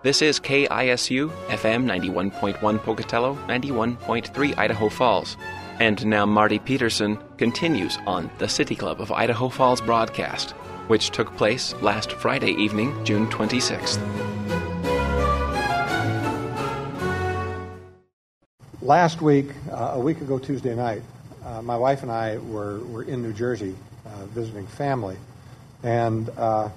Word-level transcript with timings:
This 0.00 0.22
is 0.22 0.38
KISU 0.38 1.28
FM 1.48 1.84
91.1 1.84 2.78
Pocatello, 2.84 3.34
91.3 3.48 4.56
Idaho 4.56 4.88
Falls. 4.88 5.36
And 5.80 6.06
now 6.06 6.24
Marty 6.24 6.60
Peterson 6.60 7.18
continues 7.36 7.98
on 8.06 8.30
the 8.38 8.48
City 8.48 8.76
Club 8.76 9.00
of 9.00 9.10
Idaho 9.10 9.48
Falls 9.48 9.80
broadcast, 9.80 10.52
which 10.86 11.10
took 11.10 11.36
place 11.36 11.74
last 11.82 12.12
Friday 12.12 12.52
evening, 12.52 12.94
June 13.04 13.26
26th. 13.26 13.98
Last 18.80 19.20
week, 19.20 19.48
uh, 19.72 19.94
a 19.94 19.98
week 19.98 20.20
ago 20.20 20.38
Tuesday 20.38 20.76
night, 20.76 21.02
uh, 21.44 21.60
my 21.60 21.76
wife 21.76 22.04
and 22.04 22.12
I 22.12 22.38
were, 22.38 22.78
were 22.84 23.02
in 23.02 23.20
New 23.20 23.32
Jersey 23.32 23.74
uh, 24.06 24.26
visiting 24.26 24.68
family. 24.68 25.16
And 25.82 26.30
uh, 26.36 26.68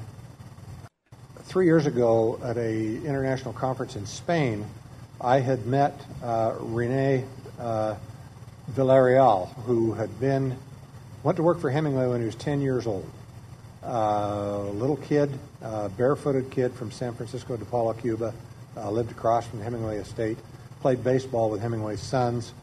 three 1.52 1.66
years 1.66 1.86
ago 1.86 2.40
at 2.46 2.56
a 2.56 2.96
international 3.04 3.54
conference 3.54 3.98
in 3.98 4.06
Spain, 4.06 4.66
I 5.20 5.42
had 5.42 5.66
met 5.66 5.94
uh, 6.24 6.56
Rene 6.58 7.26
uh, 7.60 7.96
Villarreal, 8.72 9.54
who 9.66 9.92
had 9.92 10.18
been 10.18 10.56
went 11.24 11.36
to 11.36 11.44
work 11.44 11.60
for 11.60 11.70
Hemingway 11.70 12.08
when 12.08 12.22
he 12.22 12.26
was 12.26 12.36
10 12.36 12.62
years 12.62 12.88
old. 12.88 13.06
Uh, 13.84 14.62
little 14.70 14.96
kid, 14.96 15.30
uh, 15.62 15.90
barefooted 15.90 16.50
kid 16.52 16.74
from 16.74 16.90
San 16.90 17.14
Francisco 17.14 17.58
de 17.58 17.66
Paula, 17.66 17.96
Cuba, 17.96 18.34
uh, 18.78 18.90
lived 18.90 19.12
across 19.12 19.46
from 19.46 19.60
Hemingway 19.60 19.98
estate, 19.98 20.38
played 20.80 21.04
baseball 21.04 21.50
with 21.50 21.60
Hemingway's 21.60 22.00
sons. 22.00 22.54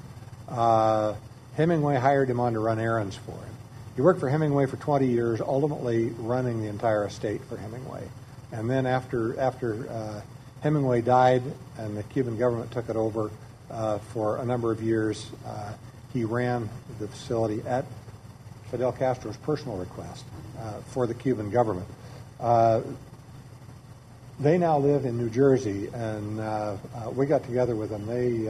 Uh, 0.48 1.14
Hemingway 1.56 1.96
hired 1.96 2.30
him 2.30 2.40
on 2.40 2.54
to 2.54 2.60
run 2.60 2.78
errands 2.78 3.16
for 3.16 3.32
him. 3.32 3.54
He 3.96 4.00
worked 4.00 4.18
for 4.18 4.30
Hemingway 4.30 4.64
for 4.64 4.78
20 4.78 5.06
years, 5.06 5.42
ultimately 5.42 6.08
running 6.20 6.62
the 6.62 6.68
entire 6.68 7.04
estate 7.04 7.42
for 7.50 7.58
Hemingway. 7.58 8.08
And 8.52 8.68
then 8.68 8.86
after 8.86 9.38
after 9.38 9.88
uh, 9.90 10.20
Hemingway 10.60 11.02
died 11.02 11.42
and 11.78 11.96
the 11.96 12.02
Cuban 12.04 12.36
government 12.36 12.70
took 12.70 12.88
it 12.88 12.96
over 12.96 13.30
uh, 13.70 13.98
for 13.98 14.38
a 14.38 14.44
number 14.44 14.72
of 14.72 14.82
years, 14.82 15.30
uh, 15.46 15.72
he 16.12 16.24
ran 16.24 16.68
the 16.98 17.08
facility 17.08 17.62
at 17.66 17.84
Fidel 18.70 18.92
Castro's 18.92 19.36
personal 19.38 19.76
request 19.76 20.24
uh, 20.58 20.80
for 20.88 21.06
the 21.06 21.14
Cuban 21.14 21.50
government. 21.50 21.86
Uh, 22.40 22.80
they 24.40 24.56
now 24.56 24.78
live 24.78 25.04
in 25.04 25.18
New 25.18 25.30
Jersey, 25.30 25.88
and 25.92 26.40
uh, 26.40 26.76
we 27.12 27.26
got 27.26 27.42
together 27.44 27.74
with 27.74 27.90
them. 27.90 28.06
They 28.06 28.48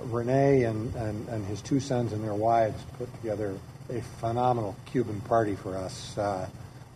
Rene 0.00 0.64
and, 0.64 0.94
and, 0.96 1.28
and 1.28 1.46
his 1.46 1.62
two 1.62 1.80
sons 1.80 2.12
and 2.12 2.22
their 2.22 2.34
wives 2.34 2.82
put 2.98 3.12
together 3.20 3.56
a 3.90 4.00
phenomenal 4.20 4.76
Cuban 4.86 5.20
party 5.22 5.54
for 5.54 5.76
us. 5.76 6.18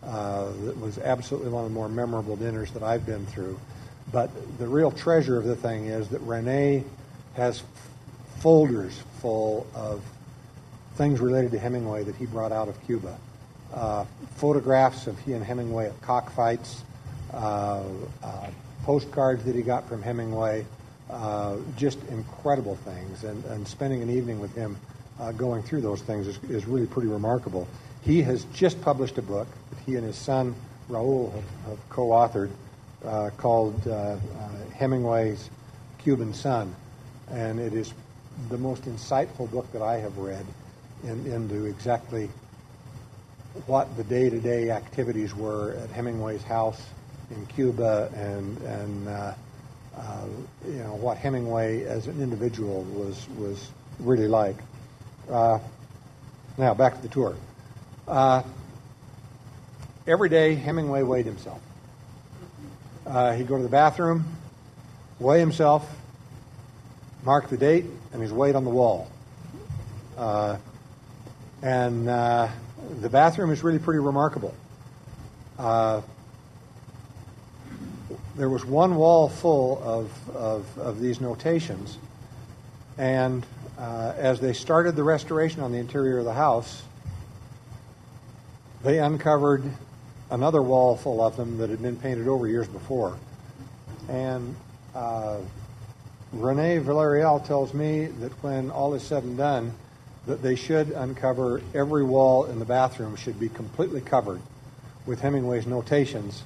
Uh, 0.03 0.51
it 0.67 0.79
was 0.79 0.99
absolutely 0.99 1.51
one 1.51 1.65
of 1.65 1.71
the 1.71 1.75
more 1.75 1.89
memorable 1.89 2.37
dinners 2.37 2.71
that 2.73 2.83
I've 2.83 3.05
been 3.05 3.27
through. 3.27 3.59
But 4.13 4.31
the 4.59 4.67
real 4.67 4.91
treasure 4.91 5.37
of 5.37 5.45
the 5.45 5.57
thing 5.57 5.87
is 5.87 6.09
that 6.09 6.21
Rene 6.21 6.85
has 7.35 7.63
folders 8.39 9.03
full 9.21 9.67
of 9.75 10.03
things 10.95 11.21
related 11.21 11.53
to 11.53 11.59
Hemingway 11.59 12.05
that 12.05 12.17
he 12.17 12.27
brought 12.27 12.53
out 12.53 12.69
of 12.69 12.85
Cuba. 12.87 13.19
Uh, 13.73 14.05
photographs 14.37 15.07
of 15.07 15.19
he 15.21 15.35
and 15.35 15.45
Hemingway 15.45 15.87
at 15.87 16.01
cockfights, 16.01 16.83
uh, 17.35 17.83
uh, 18.23 18.47
postcards 18.85 19.45
that 19.45 19.55
he 19.55 19.63
got 19.63 19.87
from 19.89 20.03
Hemingway, 20.03 20.65
uh, 21.11 21.57
just 21.77 21.99
incredible 22.09 22.77
things. 22.77 23.25
And, 23.25 23.45
and 23.47 23.69
spending 23.69 24.03
an 24.03 24.11
evening 24.11 24.41
with 24.41 24.55
him 24.55 24.77
going 25.37 25.65
through 25.65 25.81
those 25.81 26.01
things 26.01 26.29
is, 26.29 26.39
is 26.45 26.67
really 26.67 26.87
pretty 26.87 27.09
remarkable. 27.09 27.67
He 28.03 28.23
has 28.23 28.45
just 28.55 28.81
published 28.81 29.19
a 29.19 29.23
book 29.23 29.49
that 29.71 29.79
he 29.85 29.97
and 29.97 30.05
his 30.05 30.17
son 30.17 30.55
Raul 30.89 31.33
have, 31.33 31.45
have 31.67 31.89
co-authored 31.91 32.51
uh, 33.05 33.31
called 33.37 33.87
uh, 33.87 33.91
uh, 33.93 34.17
Hemingway's 34.75 35.51
Cuban 35.99 36.33
Son, 36.33 36.75
and 37.31 37.61
it 37.61 37.75
is 37.75 37.93
the 38.49 38.59
most 38.59 38.85
insightful 38.85 39.51
book 39.51 39.71
that 39.73 39.83
I 39.83 39.99
have 39.99 40.17
read 40.17 40.47
in, 41.05 41.27
into 41.27 41.67
exactly 41.67 42.31
what 43.67 43.97
the 43.97 44.05
day-to-day 44.05 44.71
activities 44.71 45.35
were 45.35 45.75
at 45.75 45.91
Hemingway's 45.91 46.43
house 46.43 46.83
in 47.31 47.45
Cuba 47.47 48.11
and 48.15 48.57
and 48.63 49.09
uh, 49.09 49.35
uh, 49.97 50.27
you 50.67 50.79
know 50.79 50.95
what 50.95 51.19
Hemingway 51.19 51.85
as 51.85 52.07
an 52.07 52.21
individual 52.23 52.83
was 52.85 53.29
was 53.37 53.71
really 54.01 54.29
like. 54.29 54.57
Uh, 55.31 55.59
now 56.57 56.73
back 56.73 56.97
to 56.97 57.03
the 57.03 57.09
tour. 57.09 57.37
Uh, 58.09 58.43
every 60.07 60.31
day, 60.31 60.55
Hemingway 60.55 61.03
weighed 61.03 61.27
himself. 61.27 61.61
Uh, 63.07 63.35
he'd 63.35 63.47
go 63.47 63.59
to 63.59 63.63
the 63.63 63.69
bathroom, 63.69 64.25
weigh 65.21 65.41
himself, 65.41 65.87
mark 67.23 67.51
the 67.51 67.59
date, 67.59 67.85
and 68.15 68.23
his 68.23 68.33
weight 68.33 68.55
on 68.55 68.65
the 68.65 68.71
wall. 68.71 69.11
Uh, 70.17 70.57
and 71.61 72.09
uh, 72.09 72.49
the 73.03 73.11
bathroom 73.11 73.51
is 73.51 73.63
really 73.63 73.79
pretty 73.79 74.01
remarkable. 74.01 74.55
Uh, 75.59 76.01
there 78.37 78.49
was 78.49 78.65
one 78.65 78.97
wall 78.97 79.29
full 79.29 79.83
of, 79.85 80.31
of, 80.35 80.79
of 80.79 80.99
these 80.99 81.21
notations, 81.21 81.99
and 82.97 83.45
uh, 83.79 84.15
as 84.17 84.41
they 84.41 84.55
started 84.55 84.97
the 84.97 85.05
restoration 85.05 85.61
on 85.61 85.73
the 85.73 85.79
interior 85.79 86.19
of 86.19 86.25
the 86.25 86.33
house, 86.33 86.85
they 88.83 88.99
uncovered 88.99 89.65
another 90.31 90.63
wall 90.63 90.97
full 90.97 91.21
of 91.21 91.37
them 91.37 91.59
that 91.59 91.71
had 91.71 91.83
been 91.83 91.97
painted 91.97 92.29
over 92.29 92.47
years 92.47 92.69
before. 92.69 93.17
And 94.09 94.55
uh, 94.95 95.39
Rene 96.33 96.81
Villarreal 96.81 97.45
tells 97.47 97.73
me 97.75 98.07
that 98.07 98.33
when 98.43 98.71
all 98.71 98.95
is 98.95 99.03
said 99.03 99.23
and 99.23 99.37
done, 99.37 99.73
that 100.27 100.43
they 100.43 100.57
should 100.57 100.91
uncover 100.91 101.63
every 101.75 102.05
wall 102.05 102.45
in 102.45 102.59
the 102.59 102.65
bathroom 102.65 103.17
should 103.17 103.41
be 103.41 103.49
completely 103.49 104.01
covered 104.01 104.41
with 105.07 105.21
Hemingway's 105.21 105.67
notations 105.67 106.43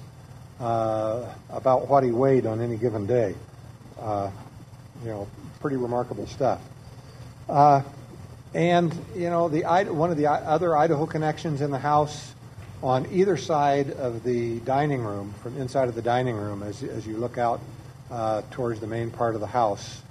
uh, 0.60 1.26
about 1.50 1.88
what 1.88 2.04
he 2.04 2.12
weighed 2.12 2.47
on 2.47 2.60
any 2.60 2.76
given 2.76 3.06
day. 3.06 3.34
Uh, 3.98 4.31
you 5.03 5.09
know, 5.09 5.28
pretty 5.60 5.76
remarkable 5.76 6.28
stuff. 6.28 6.60
And 8.54 8.92
you 9.14 9.30
know, 9.30 9.48
the 9.48 9.62
one 9.92 10.10
of 10.10 10.16
the 10.16 10.26
other 10.26 10.76
Idaho 10.76 11.06
connections 11.06 11.62
in 11.62 11.70
the 11.70 11.78
house 11.78 12.34
on 12.82 13.06
either 13.12 13.36
side 13.36 13.90
of 13.92 14.24
the 14.24 14.58
dining 14.60 15.02
room, 15.02 15.32
from 15.42 15.56
inside 15.56 15.88
of 15.88 15.94
the 15.94 16.02
dining 16.02 16.36
room, 16.36 16.62
as, 16.62 16.82
as 16.82 17.06
you 17.06 17.16
look 17.16 17.38
out 17.38 17.60
uh, 18.10 18.42
towards 18.50 18.80
the 18.80 18.86
main 18.86 19.10
part 19.10 19.34
of 19.34 19.41
the 19.41 19.46
house, 19.46 20.02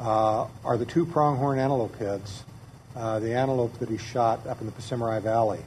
uh, 0.00 0.46
are 0.64 0.76
the 0.76 0.84
two 0.84 1.06
pronghorn 1.06 1.58
antelope 1.58 1.96
heads, 1.98 2.42
uh, 2.96 3.20
the 3.20 3.34
antelope 3.34 3.78
that 3.78 3.88
he 3.88 3.96
shot 3.96 4.46
up 4.46 4.60
in 4.60 4.66
the 4.66 4.72
Pahsimeroi 4.72 5.22
Valley 5.22 5.60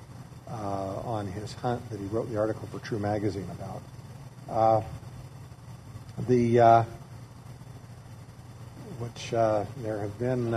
uh, 0.47 0.53
on 1.05 1.25
his 1.25 1.53
hunt 1.53 1.89
that 1.89 1.99
he 1.99 2.05
wrote 2.07 2.29
the 2.29 2.37
article 2.37 2.67
for 2.67 2.79
True 2.79 2.99
Magazine 2.99 3.47
about. 3.51 3.81
Uh, 4.49 4.81
the 6.27 6.59
uh, 6.59 6.83
which 8.99 9.31
there 9.31 9.99
have 9.99 10.19
been 10.19 10.53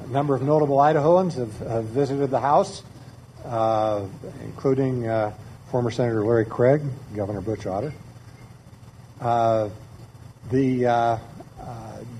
a 0.00 0.06
number 0.08 0.34
of 0.34 0.42
notable 0.42 0.76
Idahoans 0.76 1.34
have, 1.34 1.58
have 1.58 1.84
visited 1.84 2.30
the 2.30 2.40
House, 2.40 2.82
uh, 3.44 4.04
including 4.42 5.06
uh, 5.06 5.34
former 5.70 5.90
Senator 5.90 6.24
Larry 6.24 6.44
Craig, 6.44 6.82
Governor 7.14 7.40
Butch 7.40 7.66
Otter. 7.66 7.92
Uh, 9.20 9.68
the 10.50 10.86
uh, 10.86 10.92
uh, 10.92 11.18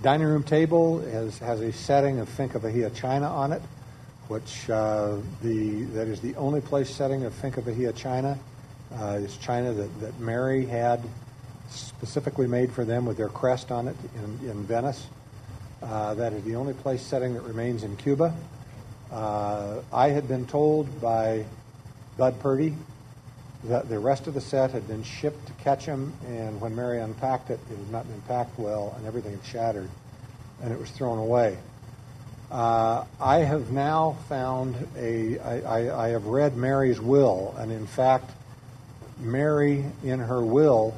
dining 0.02 0.26
room 0.26 0.42
table 0.42 1.00
has, 1.00 1.38
has 1.38 1.60
a 1.60 1.72
setting 1.72 2.18
of 2.18 2.28
Finca 2.28 2.58
Vigía 2.58 2.94
china 2.94 3.26
on 3.26 3.52
it, 3.52 3.62
which 4.26 4.68
uh, 4.68 5.16
the 5.42 5.84
that 5.94 6.08
is 6.08 6.20
the 6.20 6.34
only 6.36 6.60
place 6.60 6.90
setting 6.90 7.24
of 7.24 7.32
Finca 7.32 7.62
Vigía 7.62 7.94
china. 7.94 8.38
it's 8.92 9.36
china 9.36 9.72
that, 9.72 10.00
that 10.00 10.18
Mary 10.18 10.66
had 10.66 11.00
specifically 11.70 12.46
made 12.46 12.72
for 12.72 12.84
them 12.84 13.06
with 13.06 13.16
their 13.16 13.28
crest 13.28 13.70
on 13.70 13.88
it 13.88 13.96
in, 14.16 14.50
in 14.50 14.64
Venice. 14.64 15.06
Uh, 15.82 16.14
that 16.14 16.32
is 16.32 16.42
the 16.42 16.56
only 16.56 16.74
place 16.74 17.00
setting 17.00 17.34
that 17.34 17.42
remains 17.42 17.84
in 17.84 17.96
Cuba. 17.96 18.34
Uh, 19.12 19.80
I 19.92 20.08
had 20.08 20.26
been 20.26 20.44
told 20.44 21.00
by 21.00 21.44
Bud 22.16 22.40
Purdy 22.40 22.74
that 23.64 23.88
the 23.88 23.98
rest 23.98 24.26
of 24.26 24.34
the 24.34 24.40
set 24.40 24.72
had 24.72 24.88
been 24.88 25.04
shipped 25.04 25.46
to 25.46 25.52
Ketchum, 25.64 26.12
and 26.26 26.60
when 26.60 26.74
Mary 26.74 27.00
unpacked 27.00 27.50
it, 27.50 27.60
it 27.70 27.76
had 27.76 27.90
not 27.90 28.08
been 28.08 28.20
packed 28.22 28.58
well, 28.58 28.92
and 28.96 29.06
everything 29.06 29.32
had 29.32 29.44
shattered, 29.44 29.90
and 30.62 30.72
it 30.72 30.80
was 30.80 30.90
thrown 30.90 31.18
away. 31.18 31.56
Uh, 32.50 33.04
I 33.20 33.38
have 33.38 33.70
now 33.70 34.16
found 34.28 34.74
a. 34.96 35.38
I, 35.38 35.60
I, 35.60 36.06
I 36.06 36.08
have 36.08 36.26
read 36.26 36.56
Mary's 36.56 37.00
will, 37.00 37.54
and 37.58 37.70
in 37.70 37.86
fact, 37.86 38.30
Mary, 39.20 39.84
in 40.02 40.18
her 40.18 40.42
will, 40.42 40.94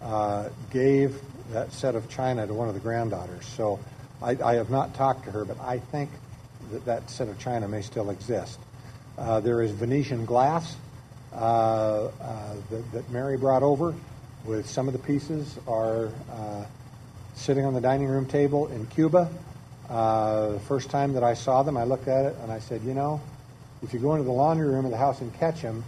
uh, 0.00 0.48
gave 0.70 1.20
that 1.50 1.72
set 1.72 1.96
of 1.96 2.08
china 2.08 2.46
to 2.46 2.54
one 2.54 2.68
of 2.68 2.74
the 2.74 2.80
granddaughters. 2.80 3.44
So 3.46 3.78
I, 4.22 4.36
I, 4.42 4.54
have 4.54 4.70
not 4.70 4.94
talked 4.94 5.24
to 5.24 5.30
her, 5.30 5.44
but 5.44 5.60
I 5.60 5.78
think 5.78 6.10
that 6.72 6.84
that 6.86 7.10
set 7.10 7.28
of 7.28 7.38
china 7.38 7.68
may 7.68 7.82
still 7.82 8.10
exist. 8.10 8.58
Uh, 9.18 9.40
there 9.40 9.62
is 9.62 9.70
Venetian 9.72 10.24
glass 10.24 10.76
uh, 11.32 11.36
uh, 12.20 12.54
that, 12.70 12.92
that, 12.92 13.10
Mary 13.10 13.36
brought 13.36 13.62
over, 13.62 13.94
with 14.44 14.68
some 14.68 14.86
of 14.86 14.92
the 14.92 14.98
pieces 14.98 15.58
are 15.66 16.10
uh, 16.32 16.64
sitting 17.34 17.64
on 17.64 17.74
the 17.74 17.80
dining 17.80 18.08
room 18.08 18.26
table 18.26 18.68
in 18.68 18.86
Cuba. 18.86 19.28
Uh, 19.88 20.52
the 20.52 20.60
first 20.60 20.88
time 20.88 21.12
that 21.12 21.22
I 21.22 21.34
saw 21.34 21.62
them, 21.62 21.76
I 21.76 21.84
looked 21.84 22.08
at 22.08 22.26
it 22.26 22.36
and 22.42 22.50
I 22.50 22.58
said, 22.58 22.82
you 22.82 22.94
know, 22.94 23.20
if 23.82 23.92
you 23.92 24.00
go 24.00 24.12
into 24.12 24.24
the 24.24 24.32
laundry 24.32 24.68
room 24.68 24.84
of 24.84 24.90
the 24.90 24.96
house 24.96 25.20
in 25.20 25.30
Ketchum 25.32 25.84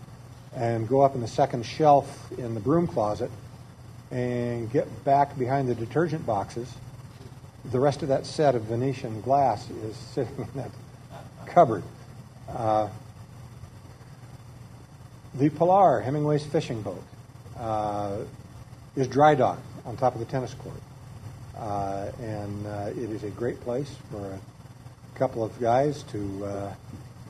and 0.55 0.89
go 0.89 1.01
up 1.01 1.15
in 1.15 1.21
the 1.21 1.29
second 1.29 1.65
shelf 1.65 2.31
in 2.33 2.55
the 2.55 2.61
broom 2.61 2.87
closet 2.87 3.31
and 4.11 4.71
get 4.71 5.05
back 5.05 5.39
behind 5.39 5.69
the 5.69 5.75
detergent 5.75 6.27
boxes, 6.27 6.73
the 7.65 7.81
rest 7.81 8.03
of 8.03 8.09
that 8.09 8.27
set 8.27 8.55
of 8.55 8.63
Venetian 8.63 9.21
glass 9.21 9.69
is 9.71 9.97
sitting 9.97 10.37
in 10.39 10.49
that 10.55 10.71
cupboard. 11.47 11.83
Uh, 12.49 12.89
the 15.35 15.51
Pilar, 15.51 16.01
Hemingway's 16.01 16.45
fishing 16.45 16.83
boat, 16.83 17.03
uh, 17.59 18.19
is 18.97 19.09
dry 19.09 19.35
docked 19.35 19.61
on 19.85 19.97
top 19.97 20.15
of 20.15 20.21
the 20.21 20.27
tennis 20.27 20.55
court. 20.55 20.81
Uh, 21.57 22.11
and 22.21 22.67
uh, 22.67 22.91
it 22.91 23.11
is 23.11 23.25
a 23.25 23.31
great 23.31 23.61
place 23.61 23.93
for 24.11 24.25
a 24.25 25.19
couple 25.19 25.43
of 25.43 25.59
guys 25.61 26.05
to 26.05 26.45
uh, 26.45 26.75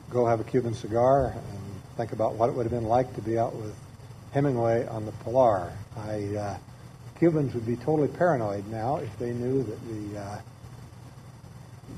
go 0.09 0.25
have 0.25 0.39
a 0.39 0.43
Cuban 0.43 0.73
cigar 0.73 1.33
and 1.35 1.59
think 1.97 2.11
about 2.11 2.35
what 2.35 2.49
it 2.49 2.55
would 2.55 2.63
have 2.63 2.71
been 2.71 2.87
like 2.87 3.13
to 3.15 3.21
be 3.21 3.37
out 3.37 3.55
with 3.55 3.75
Hemingway 4.31 4.87
on 4.87 5.05
the 5.05 5.11
Pilar. 5.23 5.71
I, 5.97 6.35
uh, 6.35 6.57
Cubans 7.19 7.53
would 7.53 7.65
be 7.65 7.75
totally 7.75 8.07
paranoid 8.07 8.65
now 8.67 8.97
if 8.97 9.17
they 9.19 9.33
knew 9.33 9.61
that 9.63 9.87
the 9.87 10.19
uh, 10.19 10.39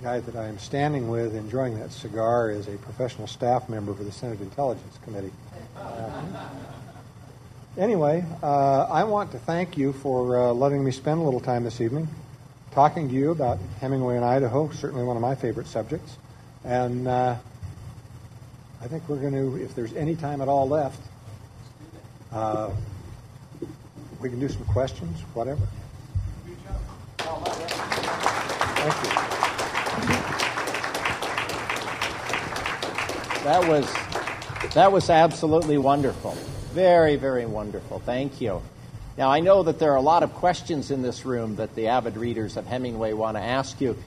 guy 0.01 0.19
that 0.19 0.35
I 0.35 0.47
am 0.47 0.57
standing 0.57 1.09
with 1.09 1.35
enjoying 1.35 1.79
that 1.79 1.91
cigar 1.91 2.49
is 2.49 2.67
a 2.67 2.77
professional 2.77 3.27
staff 3.27 3.69
member 3.69 3.93
for 3.93 4.03
the 4.03 4.11
Senate 4.11 4.41
Intelligence 4.41 4.97
Committee. 5.03 5.31
Uh, 5.77 6.23
anyway, 7.77 8.25
uh, 8.41 8.87
I 8.89 9.03
want 9.03 9.31
to 9.33 9.37
thank 9.39 9.77
you 9.77 9.93
for 9.93 10.37
uh, 10.37 10.53
letting 10.53 10.83
me 10.83 10.91
spend 10.91 11.21
a 11.21 11.23
little 11.23 11.39
time 11.39 11.63
this 11.63 11.79
evening 11.81 12.07
talking 12.71 13.09
to 13.09 13.13
you 13.13 13.31
about 13.31 13.59
Hemingway 13.79 14.17
in 14.17 14.23
Idaho, 14.23 14.69
certainly 14.71 15.03
one 15.03 15.17
of 15.17 15.21
my 15.21 15.35
favorite 15.35 15.67
subjects. 15.67 16.17
And 16.63 17.07
uh, 17.07 17.35
I 18.81 18.87
think 18.87 19.07
we're 19.07 19.17
going 19.17 19.33
to, 19.33 19.61
if 19.61 19.75
there's 19.75 19.93
any 19.93 20.15
time 20.15 20.41
at 20.41 20.47
all 20.47 20.67
left, 20.67 20.99
uh, 22.31 22.71
we 24.21 24.29
can 24.29 24.39
do 24.39 24.49
some 24.49 24.63
questions, 24.65 25.19
whatever. 25.33 25.61
Thank 27.17 28.95
you. 29.03 29.11
That 33.43 33.67
was 33.67 34.73
that 34.75 34.91
was 34.91 35.09
absolutely 35.09 35.77
wonderful. 35.77 36.31
Very, 36.73 37.15
very 37.15 37.45
wonderful. 37.45 37.99
Thank 37.99 38.39
you. 38.39 38.61
Now, 39.17 39.29
I 39.29 39.39
know 39.39 39.63
that 39.63 39.79
there 39.79 39.91
are 39.91 39.97
a 39.97 40.01
lot 40.01 40.23
of 40.23 40.33
questions 40.35 40.91
in 40.91 41.01
this 41.01 41.25
room 41.25 41.57
that 41.57 41.75
the 41.75 41.87
avid 41.87 42.15
readers 42.15 42.55
of 42.55 42.65
Hemingway 42.65 43.13
want 43.13 43.35
to 43.35 43.41
ask 43.41 43.81
you. 43.81 43.97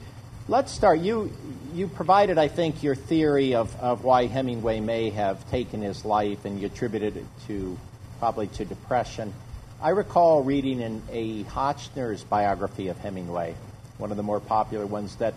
Let's 0.47 0.71
start. 0.71 0.99
You, 0.99 1.31
you 1.73 1.87
provided, 1.87 2.37
I 2.37 2.47
think, 2.47 2.81
your 2.81 2.95
theory 2.95 3.53
of, 3.53 3.75
of 3.79 4.03
why 4.03 4.25
Hemingway 4.25 4.79
may 4.79 5.11
have 5.11 5.47
taken 5.51 5.81
his 5.81 6.05
life, 6.05 6.45
and 6.45 6.59
you 6.59 6.67
attributed 6.67 7.17
it 7.17 7.25
to 7.47 7.77
probably 8.19 8.47
to 8.47 8.65
depression. 8.65 9.33
I 9.81 9.89
recall 9.89 10.43
reading 10.43 10.79
in 10.79 11.01
a 11.11 11.43
Hotchner's 11.43 12.23
biography 12.23 12.87
of 12.87 12.97
Hemingway, 12.97 13.55
one 13.97 14.11
of 14.11 14.17
the 14.17 14.23
more 14.23 14.39
popular 14.39 14.85
ones, 14.85 15.17
that 15.17 15.33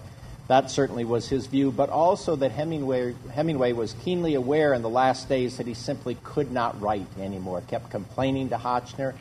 that 0.46 0.70
certainly 0.70 1.05
was 1.05 1.29
his 1.29 1.46
view, 1.46 1.70
but 1.70 1.90
also 1.90 2.37
that 2.37 2.52
Hemingway, 2.52 3.14
Hemingway 3.32 3.73
was 3.73 3.94
keenly 4.05 4.35
aware 4.35 4.73
in 4.73 4.82
the 4.82 4.88
last 4.88 5.29
days 5.29 5.58
that 5.58 5.67
he 5.67 5.75
simply 5.75 6.17
could 6.23 6.50
not 6.52 6.81
write 6.81 7.06
anymore, 7.20 7.62
kept 7.69 7.90
complaining 7.90 8.49
to 8.50 8.56
Hotchner. 8.56 9.14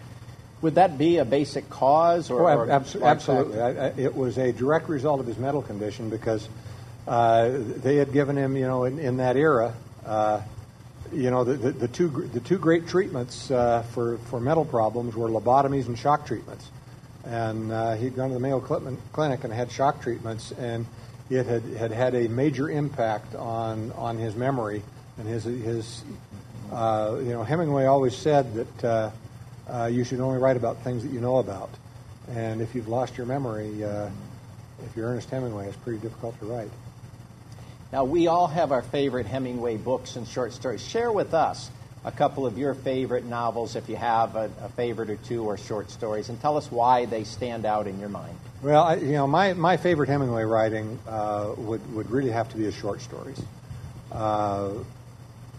Would 0.61 0.75
that 0.75 0.97
be 0.97 1.17
a 1.17 1.25
basic 1.25 1.69
cause? 1.69 2.31
Or, 2.31 2.49
oh, 2.49 2.69
absolutely. 2.69 3.59
I, 3.59 3.87
I, 3.87 3.93
it 3.97 4.15
was 4.15 4.37
a 4.37 4.53
direct 4.53 4.87
result 4.87 5.19
of 5.19 5.27
his 5.27 5.37
mental 5.37 5.61
condition 5.61 6.09
because 6.09 6.47
uh, 7.07 7.51
they 7.51 7.97
had 7.97 8.13
given 8.13 8.37
him, 8.37 8.55
you 8.55 8.65
know, 8.65 8.85
in, 8.85 8.97
in 8.97 9.17
that 9.17 9.35
era, 9.35 9.73
uh, 10.05 10.41
you 11.13 11.31
know, 11.31 11.43
the, 11.43 11.53
the, 11.53 11.71
the, 11.71 11.87
two, 11.87 12.09
the 12.09 12.39
two 12.39 12.57
great 12.57 12.87
treatments 12.87 13.51
uh, 13.51 13.83
for, 13.93 14.17
for 14.29 14.39
mental 14.39 14.65
problems 14.65 15.15
were 15.15 15.29
lobotomies 15.29 15.87
and 15.87 15.97
shock 15.97 16.25
treatments. 16.25 16.69
And 17.25 17.71
uh, 17.71 17.95
he'd 17.95 18.15
gone 18.15 18.29
to 18.29 18.33
the 18.33 18.39
Mayo 18.39 18.59
Clinic 18.59 19.43
and 19.43 19.53
had 19.53 19.71
shock 19.71 20.01
treatments, 20.01 20.51
and 20.53 20.85
it 21.29 21.45
had, 21.45 21.63
had 21.63 21.91
had 21.91 22.15
a 22.15 22.27
major 22.29 22.69
impact 22.69 23.35
on, 23.35 23.91
on 23.93 24.17
his 24.17 24.35
memory 24.35 24.81
and 25.17 25.27
his, 25.27 25.43
his 25.43 26.03
uh, 26.71 27.17
you 27.19 27.31
know, 27.31 27.43
Hemingway 27.43 27.85
always 27.85 28.15
said 28.15 28.53
that 28.53 28.83
uh, 28.83 29.11
uh, 29.69 29.85
you 29.85 30.03
should 30.03 30.19
only 30.19 30.39
write 30.39 30.57
about 30.57 30.83
things 30.83 31.03
that 31.03 31.11
you 31.11 31.19
know 31.19 31.37
about. 31.37 31.69
And 32.29 32.61
if 32.61 32.75
you've 32.75 32.87
lost 32.87 33.17
your 33.17 33.25
memory, 33.25 33.83
uh, 33.83 34.09
if 34.85 34.95
you're 34.95 35.09
Ernest 35.09 35.29
Hemingway, 35.29 35.67
it's 35.67 35.77
pretty 35.77 35.99
difficult 35.99 36.37
to 36.39 36.45
write. 36.45 36.69
Now, 37.91 38.03
we 38.03 38.27
all 38.27 38.47
have 38.47 38.73
our 38.73 38.81
favorite 38.81 39.27
Hemingway 39.27 39.77
books 39.77 40.17
and 40.17 40.27
short 40.27 40.51
stories. 40.51 40.85
Share 40.85 41.11
with 41.11 41.33
us 41.33 41.71
a 42.03 42.11
couple 42.11 42.45
of 42.45 42.57
your 42.57 42.73
favorite 42.73 43.23
novels, 43.23 43.77
if 43.77 43.87
you 43.87 43.95
have 43.95 44.35
a, 44.35 44.51
a 44.61 44.69
favorite 44.69 45.09
or 45.09 45.15
two, 45.15 45.45
or 45.45 45.57
short 45.57 45.89
stories, 45.89 46.27
and 46.27 46.39
tell 46.41 46.57
us 46.57 46.69
why 46.69 47.05
they 47.05 47.23
stand 47.23 47.65
out 47.65 47.87
in 47.87 47.97
your 47.99 48.09
mind. 48.09 48.37
Well, 48.61 48.83
I, 48.83 48.95
you 48.95 49.13
know, 49.13 49.25
my, 49.25 49.53
my 49.53 49.77
favorite 49.77 50.09
Hemingway 50.09 50.43
writing 50.43 50.99
uh, 51.07 51.53
would, 51.57 51.93
would 51.93 52.11
really 52.11 52.31
have 52.31 52.49
to 52.49 52.57
be 52.57 52.63
his 52.63 52.75
short 52.75 53.01
stories. 53.01 53.41
Uh, 54.11 54.71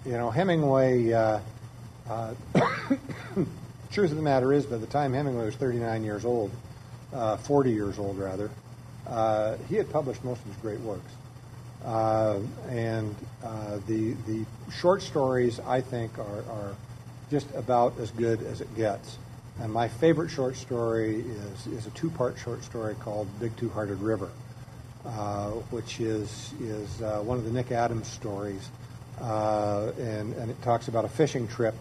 you 0.04 0.12
know, 0.12 0.30
Hemingway, 0.30 1.12
uh, 1.12 1.40
uh 2.10 2.34
truth 3.90 4.10
of 4.10 4.16
the 4.16 4.22
matter 4.22 4.52
is, 4.52 4.66
by 4.66 4.76
the 4.76 4.86
time 4.86 5.14
Hemingway 5.14 5.46
was 5.46 5.54
39 5.54 6.04
years 6.04 6.26
old, 6.26 6.50
uh, 7.14 7.38
40 7.38 7.70
years 7.70 7.98
old 7.98 8.18
rather, 8.18 8.50
uh, 9.06 9.56
he 9.68 9.76
had 9.76 9.90
published 9.90 10.22
most 10.24 10.40
of 10.40 10.46
his 10.48 10.56
great 10.56 10.80
works. 10.80 11.10
And 11.84 13.14
the, 13.86 14.14
the 14.26 14.44
short 14.72 15.02
stories, 15.02 15.60
I 15.60 15.80
think, 15.80 16.18
are, 16.18 16.44
are 16.50 16.76
just 17.30 17.46
about 17.54 17.98
as 17.98 18.10
good 18.10 18.42
as 18.42 18.60
it 18.60 18.74
gets. 18.76 19.18
And 19.60 19.72
my 19.72 19.88
favorite 19.88 20.30
short 20.30 20.56
story 20.56 21.20
is, 21.20 21.66
is 21.66 21.86
a 21.86 21.90
two 21.90 22.10
part 22.10 22.38
short 22.38 22.62
story 22.62 22.94
called 23.00 23.26
Big 23.40 23.56
Two 23.56 23.68
Hearted 23.68 24.00
River, 24.00 24.30
uh, 25.04 25.50
which 25.70 26.00
is, 26.00 26.52
is 26.60 27.02
uh, 27.02 27.20
one 27.20 27.38
of 27.38 27.44
the 27.44 27.50
Nick 27.50 27.72
Adams 27.72 28.06
stories. 28.06 28.70
Uh, 29.20 29.90
and, 29.98 30.32
and 30.34 30.48
it 30.48 30.62
talks 30.62 30.86
about 30.86 31.04
a 31.04 31.08
fishing 31.08 31.48
trip 31.48 31.74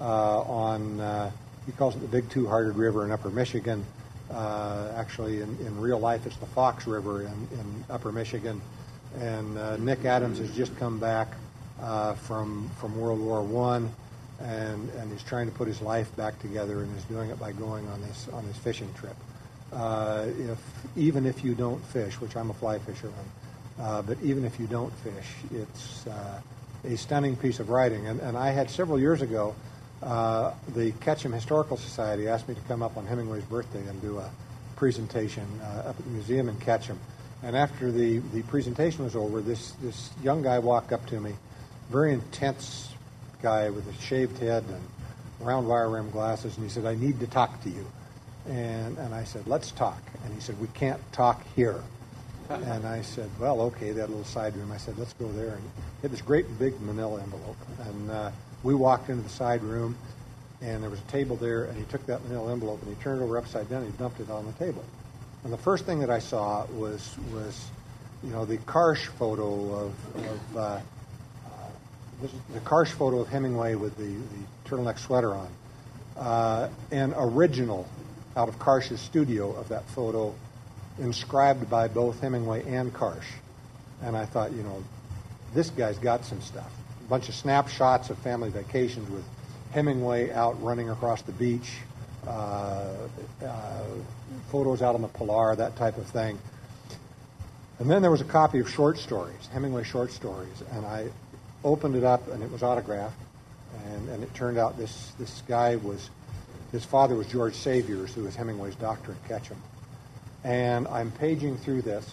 uh, 0.00 0.40
on, 0.40 1.00
uh, 1.00 1.30
he 1.64 1.70
calls 1.72 1.94
it 1.94 2.00
the 2.00 2.08
Big 2.08 2.28
Two 2.28 2.48
Hearted 2.48 2.74
River 2.74 3.04
in 3.04 3.12
Upper 3.12 3.30
Michigan. 3.30 3.84
Uh, 4.28 4.90
actually, 4.96 5.42
in, 5.42 5.56
in 5.58 5.80
real 5.80 6.00
life, 6.00 6.26
it's 6.26 6.36
the 6.38 6.46
Fox 6.46 6.88
River 6.88 7.22
in, 7.22 7.48
in 7.52 7.84
Upper 7.88 8.10
Michigan. 8.10 8.60
And 9.20 9.84
Nick 9.84 10.04
Adams 10.04 10.38
has 10.38 10.54
just 10.56 10.76
come 10.78 10.98
back 10.98 11.28
from, 12.16 12.70
from 12.78 12.98
World 12.98 13.20
War 13.20 13.42
One 13.42 13.92
and, 14.44 14.90
and 14.90 15.10
he's 15.10 15.22
trying 15.22 15.46
to 15.46 15.52
put 15.52 15.68
his 15.68 15.80
life 15.80 16.14
back 16.16 16.38
together 16.40 16.82
and 16.82 16.96
is 16.96 17.04
doing 17.04 17.30
it 17.30 17.38
by 17.38 17.52
going 17.52 17.86
on 17.88 18.00
this 18.02 18.28
on 18.32 18.46
this 18.46 18.56
fishing 18.56 18.92
trip. 18.94 19.16
Uh, 19.72 20.26
if 20.38 20.58
even 20.96 21.26
if 21.26 21.44
you 21.44 21.54
don't 21.54 21.82
fish, 21.86 22.20
which 22.20 22.36
I'm 22.36 22.50
a 22.50 22.54
fly 22.54 22.78
fisherman, 22.78 23.14
uh, 23.80 24.02
but 24.02 24.18
even 24.22 24.44
if 24.44 24.60
you 24.60 24.66
don't 24.66 24.92
fish, 24.98 25.28
it's 25.50 26.06
uh, 26.06 26.40
a 26.84 26.96
stunning 26.96 27.36
piece 27.36 27.60
of 27.60 27.70
writing. 27.70 28.06
And, 28.06 28.20
and 28.20 28.36
I 28.36 28.50
had 28.50 28.70
several 28.70 28.98
years 28.98 29.22
ago, 29.22 29.54
uh, 30.02 30.52
the 30.74 30.92
Ketchum 30.92 31.32
Historical 31.32 31.76
Society 31.76 32.28
asked 32.28 32.48
me 32.48 32.54
to 32.54 32.60
come 32.62 32.82
up 32.82 32.96
on 32.96 33.06
Hemingway's 33.06 33.44
birthday 33.44 33.86
and 33.86 34.00
do 34.02 34.18
a 34.18 34.30
presentation 34.76 35.46
uh, 35.62 35.88
up 35.88 35.98
at 35.98 36.04
the 36.04 36.10
museum 36.10 36.48
in 36.48 36.56
Ketchum. 36.58 36.98
And 37.42 37.56
after 37.56 37.90
the, 37.90 38.18
the 38.18 38.42
presentation 38.42 39.04
was 39.04 39.16
over, 39.16 39.40
this, 39.40 39.72
this 39.82 40.10
young 40.22 40.42
guy 40.42 40.58
walked 40.60 40.92
up 40.92 41.04
to 41.06 41.20
me, 41.20 41.34
very 41.90 42.12
intense 42.12 42.90
guy 43.42 43.68
with 43.70 43.88
a 43.88 44.02
shaved 44.02 44.38
head 44.38 44.64
and 44.68 44.82
round 45.40 45.66
wire 45.66 45.90
rim 45.90 46.10
glasses, 46.10 46.56
and 46.56 46.64
he 46.64 46.70
said, 46.70 46.86
I 46.86 46.94
need 46.94 47.18
to 47.20 47.26
talk 47.26 47.60
to 47.64 47.68
you. 47.68 47.84
And, 48.48 48.96
and 48.98 49.14
I 49.14 49.24
said, 49.24 49.46
let's 49.46 49.72
talk. 49.72 50.00
And 50.24 50.32
he 50.32 50.40
said, 50.40 50.60
we 50.60 50.68
can't 50.68 51.00
talk 51.12 51.44
here. 51.56 51.82
And 52.48 52.86
I 52.86 53.02
said, 53.02 53.30
well, 53.40 53.60
okay, 53.62 53.92
that 53.92 54.08
little 54.08 54.24
side 54.24 54.56
room. 54.56 54.72
I 54.72 54.76
said, 54.76 54.98
let's 54.98 55.14
go 55.14 55.30
there. 55.32 55.54
And 55.54 55.62
he 55.62 56.02
had 56.02 56.10
this 56.10 56.20
great 56.20 56.58
big 56.58 56.80
manila 56.80 57.22
envelope. 57.22 57.56
And 57.86 58.10
uh, 58.10 58.30
we 58.62 58.74
walked 58.74 59.08
into 59.08 59.22
the 59.22 59.28
side 59.28 59.62
room, 59.62 59.96
and 60.60 60.82
there 60.82 60.90
was 60.90 61.00
a 61.00 61.04
table 61.04 61.36
there, 61.36 61.64
and 61.64 61.76
he 61.76 61.84
took 61.84 62.04
that 62.06 62.22
manila 62.24 62.52
envelope 62.52 62.82
and 62.82 62.94
he 62.94 63.02
turned 63.02 63.20
it 63.20 63.24
over 63.24 63.38
upside 63.38 63.68
down 63.68 63.82
and 63.82 63.92
he 63.92 63.98
dumped 63.98 64.20
it 64.20 64.30
on 64.30 64.46
the 64.46 64.52
table. 64.52 64.84
And 65.44 65.52
the 65.52 65.58
first 65.58 65.84
thing 65.84 66.00
that 66.00 66.10
I 66.10 66.20
saw 66.20 66.66
was, 66.66 67.16
was 67.32 67.68
you 68.22 68.30
know, 68.30 68.44
the 68.44 68.58
Karsh 68.58 69.06
photo 69.06 69.74
of, 69.74 69.94
of 70.16 70.56
uh, 70.56 70.80
this 72.22 72.30
the 72.54 72.60
Karsh 72.60 72.88
photo 72.88 73.20
of 73.20 73.28
Hemingway 73.28 73.74
with 73.74 73.96
the, 73.96 74.04
the 74.04 74.70
turtleneck 74.70 74.98
sweater 74.98 75.34
on. 75.34 75.48
Uh, 76.16 76.68
an 76.92 77.12
original 77.16 77.88
out 78.36 78.48
of 78.48 78.58
Karsh's 78.58 79.00
studio 79.00 79.52
of 79.52 79.68
that 79.68 79.84
photo, 79.88 80.34
inscribed 80.98 81.68
by 81.68 81.88
both 81.88 82.20
Hemingway 82.20 82.64
and 82.66 82.92
Karsh. 82.94 83.26
And 84.02 84.16
I 84.16 84.24
thought, 84.24 84.52
you 84.52 84.62
know, 84.62 84.82
this 85.54 85.70
guy's 85.70 85.98
got 85.98 86.24
some 86.24 86.40
stuff. 86.40 86.70
A 87.04 87.08
bunch 87.08 87.28
of 87.28 87.34
snapshots 87.34 88.08
of 88.10 88.18
family 88.18 88.50
vacations 88.50 89.10
with 89.10 89.24
Hemingway 89.72 90.30
out 90.30 90.62
running 90.62 90.90
across 90.90 91.22
the 91.22 91.32
beach 91.32 91.78
uh, 91.80 91.91
Uh, 92.26 93.08
uh, 93.44 93.82
photos 94.50 94.82
out 94.82 94.94
on 94.94 95.02
the 95.02 95.08
Pilar, 95.08 95.56
that 95.56 95.74
type 95.76 95.96
of 95.98 96.06
thing. 96.06 96.38
And 97.78 97.90
then 97.90 98.00
there 98.00 98.10
was 98.10 98.20
a 98.20 98.24
copy 98.24 98.60
of 98.60 98.70
short 98.70 98.98
stories, 98.98 99.48
Hemingway 99.52 99.82
short 99.82 100.12
stories, 100.12 100.62
and 100.70 100.86
I 100.86 101.08
opened 101.64 101.96
it 101.96 102.04
up 102.04 102.28
and 102.28 102.42
it 102.42 102.50
was 102.50 102.62
autographed. 102.62 103.16
And, 103.86 104.08
and 104.10 104.22
it 104.22 104.32
turned 104.34 104.58
out 104.58 104.76
this, 104.76 105.12
this 105.18 105.42
guy 105.48 105.76
was, 105.76 106.10
his 106.70 106.84
father 106.84 107.16
was 107.16 107.26
George 107.26 107.54
Saviers, 107.54 108.10
who 108.10 108.24
was 108.24 108.36
Hemingway's 108.36 108.76
doctor 108.76 109.12
at 109.12 109.28
Ketchum. 109.28 109.60
And 110.44 110.86
I'm 110.88 111.10
paging 111.10 111.56
through 111.56 111.82
this, 111.82 112.08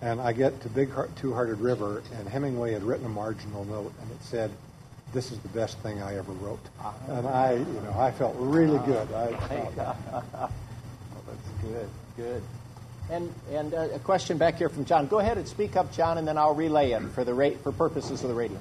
and 0.00 0.20
I 0.20 0.32
get 0.32 0.60
to 0.62 0.68
Big 0.68 0.90
Two 1.16 1.32
Hearted 1.32 1.60
River, 1.60 2.02
and 2.18 2.28
Hemingway 2.28 2.72
had 2.72 2.82
written 2.82 3.06
a 3.06 3.08
marginal 3.08 3.64
note, 3.64 3.92
and 4.00 4.10
it 4.10 4.22
said, 4.22 4.50
"This 5.12 5.30
is 5.32 5.38
the 5.38 5.48
best 5.48 5.78
thing 5.78 6.02
I 6.02 6.16
ever 6.16 6.32
wrote." 6.32 6.64
And 7.08 7.26
I, 7.26 7.54
you 7.54 7.80
know, 7.84 7.94
I 7.98 8.10
felt 8.10 8.34
really 8.38 8.78
good. 8.86 9.12
I 9.12 9.36
felt 9.48 9.76
well, 9.76 10.50
that's 11.26 11.48
good, 11.62 11.88
good. 12.16 12.42
And 13.10 13.32
and 13.52 13.74
uh, 13.74 13.88
a 13.94 13.98
question 13.98 14.38
back 14.38 14.56
here 14.56 14.68
from 14.68 14.84
John. 14.84 15.06
Go 15.06 15.18
ahead 15.18 15.36
and 15.38 15.46
speak 15.46 15.76
up, 15.76 15.92
John, 15.92 16.18
and 16.18 16.26
then 16.26 16.38
I'll 16.38 16.54
relay 16.54 16.92
it 16.92 17.02
for 17.10 17.24
the 17.24 17.34
ra- 17.34 17.58
for 17.62 17.72
purposes 17.72 18.22
of 18.22 18.28
the 18.28 18.34
radio. 18.34 18.58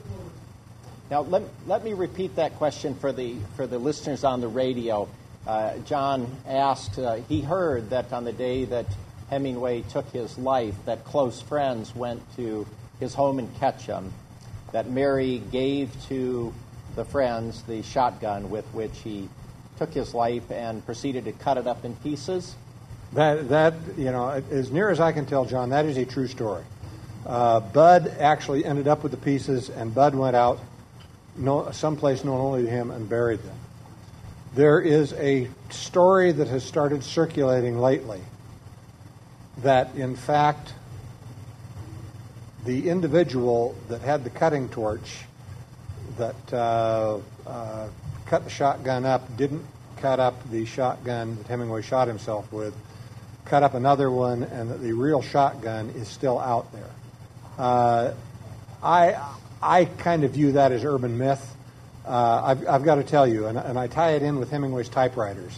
Now, 1.11 1.21
let, 1.21 1.43
let 1.67 1.83
me 1.83 1.93
repeat 1.93 2.37
that 2.37 2.55
question 2.55 2.95
for 2.95 3.11
the, 3.11 3.35
for 3.55 3.67
the 3.67 3.77
listeners 3.77 4.23
on 4.23 4.41
the 4.41 4.47
radio. 4.47 5.07
Uh, 5.45 5.77
John 5.79 6.33
asked, 6.47 6.97
uh, 6.97 7.15
he 7.29 7.41
heard 7.41 7.89
that 7.91 8.11
on 8.13 8.23
the 8.23 8.31
day 8.31 8.65
that 8.65 8.87
Hemingway 9.29 9.81
took 9.81 10.09
his 10.11 10.37
life, 10.37 10.73
that 10.85 11.03
close 11.03 11.41
friends 11.41 11.93
went 11.93 12.21
to 12.37 12.65
his 12.99 13.13
home 13.13 13.37
in 13.37 13.47
Ketchum, 13.59 14.13
that 14.73 14.89
Mary 14.89 15.41
gave 15.51 15.89
to 16.09 16.53
the 16.95 17.05
friends 17.05 17.63
the 17.63 17.81
shotgun 17.83 18.49
with 18.49 18.65
which 18.73 18.97
he 19.03 19.29
took 19.77 19.93
his 19.93 20.13
life 20.13 20.51
and 20.51 20.85
proceeded 20.85 21.25
to 21.25 21.31
cut 21.31 21.57
it 21.57 21.65
up 21.65 21.85
in 21.85 21.95
pieces. 21.97 22.55
That, 23.13 23.49
that 23.49 23.73
you 23.97 24.11
know, 24.11 24.29
as 24.29 24.71
near 24.71 24.89
as 24.89 24.99
I 24.99 25.11
can 25.11 25.25
tell, 25.25 25.45
John, 25.45 25.69
that 25.69 25.85
is 25.85 25.97
a 25.97 26.05
true 26.05 26.27
story. 26.27 26.63
Uh, 27.25 27.59
Bud 27.61 28.15
actually 28.19 28.65
ended 28.65 28.87
up 28.87 29.03
with 29.03 29.11
the 29.11 29.17
pieces, 29.17 29.69
and 29.69 29.93
Bud 29.93 30.13
went 30.15 30.35
out 30.35 30.59
no, 31.37 31.71
someplace 31.71 32.23
known 32.23 32.39
only 32.39 32.63
to 32.63 32.69
him 32.69 32.91
and 32.91 33.07
buried 33.07 33.41
them. 33.41 33.57
There 34.55 34.79
is 34.79 35.13
a 35.13 35.49
story 35.69 36.31
that 36.31 36.47
has 36.47 36.63
started 36.63 37.03
circulating 37.03 37.79
lately 37.79 38.21
that, 39.59 39.95
in 39.95 40.15
fact, 40.15 40.73
the 42.65 42.89
individual 42.89 43.75
that 43.89 44.01
had 44.01 44.23
the 44.23 44.29
cutting 44.29 44.69
torch 44.69 45.25
that 46.17 46.53
uh, 46.53 47.19
uh, 47.45 47.87
cut 48.25 48.43
the 48.43 48.49
shotgun 48.49 49.05
up 49.05 49.35
didn't 49.37 49.65
cut 49.97 50.19
up 50.19 50.49
the 50.49 50.65
shotgun 50.65 51.37
that 51.37 51.47
Hemingway 51.47 51.81
shot 51.81 52.07
himself 52.07 52.51
with, 52.51 52.75
cut 53.45 53.63
up 53.63 53.73
another 53.73 54.11
one, 54.11 54.43
and 54.43 54.69
that 54.69 54.81
the 54.81 54.93
real 54.93 55.21
shotgun 55.21 55.89
is 55.91 56.07
still 56.07 56.39
out 56.39 56.71
there. 56.73 56.89
Uh, 57.57 58.13
I 58.81 59.17
I 59.61 59.85
kind 59.85 60.23
of 60.23 60.31
view 60.31 60.53
that 60.53 60.71
as 60.71 60.83
urban 60.83 61.17
myth. 61.17 61.55
Uh, 62.05 62.41
I've, 62.43 62.67
I've, 62.67 62.83
got 62.83 62.95
to 62.95 63.03
tell 63.03 63.25
you, 63.25 63.47
and, 63.47 63.57
and, 63.57 63.79
I 63.79 63.87
tie 63.87 64.11
it 64.11 64.23
in 64.23 64.37
with 64.37 64.51
Hemingway's 64.51 64.89
typewriters. 64.89 65.57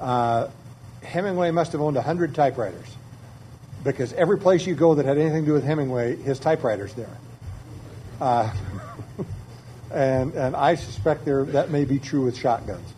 Uh, 0.00 0.48
Hemingway 1.04 1.52
must 1.52 1.70
have 1.70 1.80
owned 1.80 1.94
100 1.94 2.34
typewriters 2.34 2.88
because 3.84 4.12
every 4.14 4.38
place 4.38 4.66
you 4.66 4.74
go 4.74 4.94
that 4.94 5.04
had 5.04 5.18
anything 5.18 5.42
to 5.42 5.46
do 5.46 5.52
with 5.52 5.64
Hemingway, 5.64 6.16
his 6.16 6.38
typewriter's 6.38 6.94
there. 6.94 7.16
Uh, 8.20 8.50
and, 9.92 10.32
and 10.34 10.56
I 10.56 10.74
suspect 10.74 11.24
there, 11.24 11.44
that 11.44 11.70
may 11.70 11.84
be 11.84 11.98
true 11.98 12.24
with 12.24 12.36
shotguns. 12.36 12.94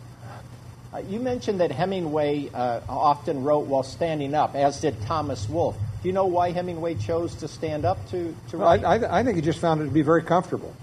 Uh, 0.93 0.99
you 1.09 1.19
mentioned 1.19 1.59
that 1.59 1.71
Hemingway 1.71 2.49
uh, 2.53 2.79
often 2.87 3.43
wrote 3.43 3.67
while 3.67 3.83
standing 3.83 4.33
up, 4.33 4.55
as 4.55 4.79
did 4.79 4.99
Thomas 5.01 5.49
Wolfe. 5.49 5.75
Do 6.01 6.07
you 6.07 6.13
know 6.13 6.25
why 6.25 6.51
Hemingway 6.51 6.95
chose 6.95 7.35
to 7.35 7.47
stand 7.47 7.83
up 7.83 7.97
to, 8.11 8.33
to 8.49 8.57
write? 8.57 8.85
I, 8.85 8.95
I, 8.95 9.19
I 9.19 9.23
think 9.23 9.35
he 9.35 9.41
just 9.41 9.59
found 9.59 9.81
it 9.81 9.85
to 9.85 9.91
be 9.91 10.01
very 10.01 10.23
comfortable, 10.23 10.73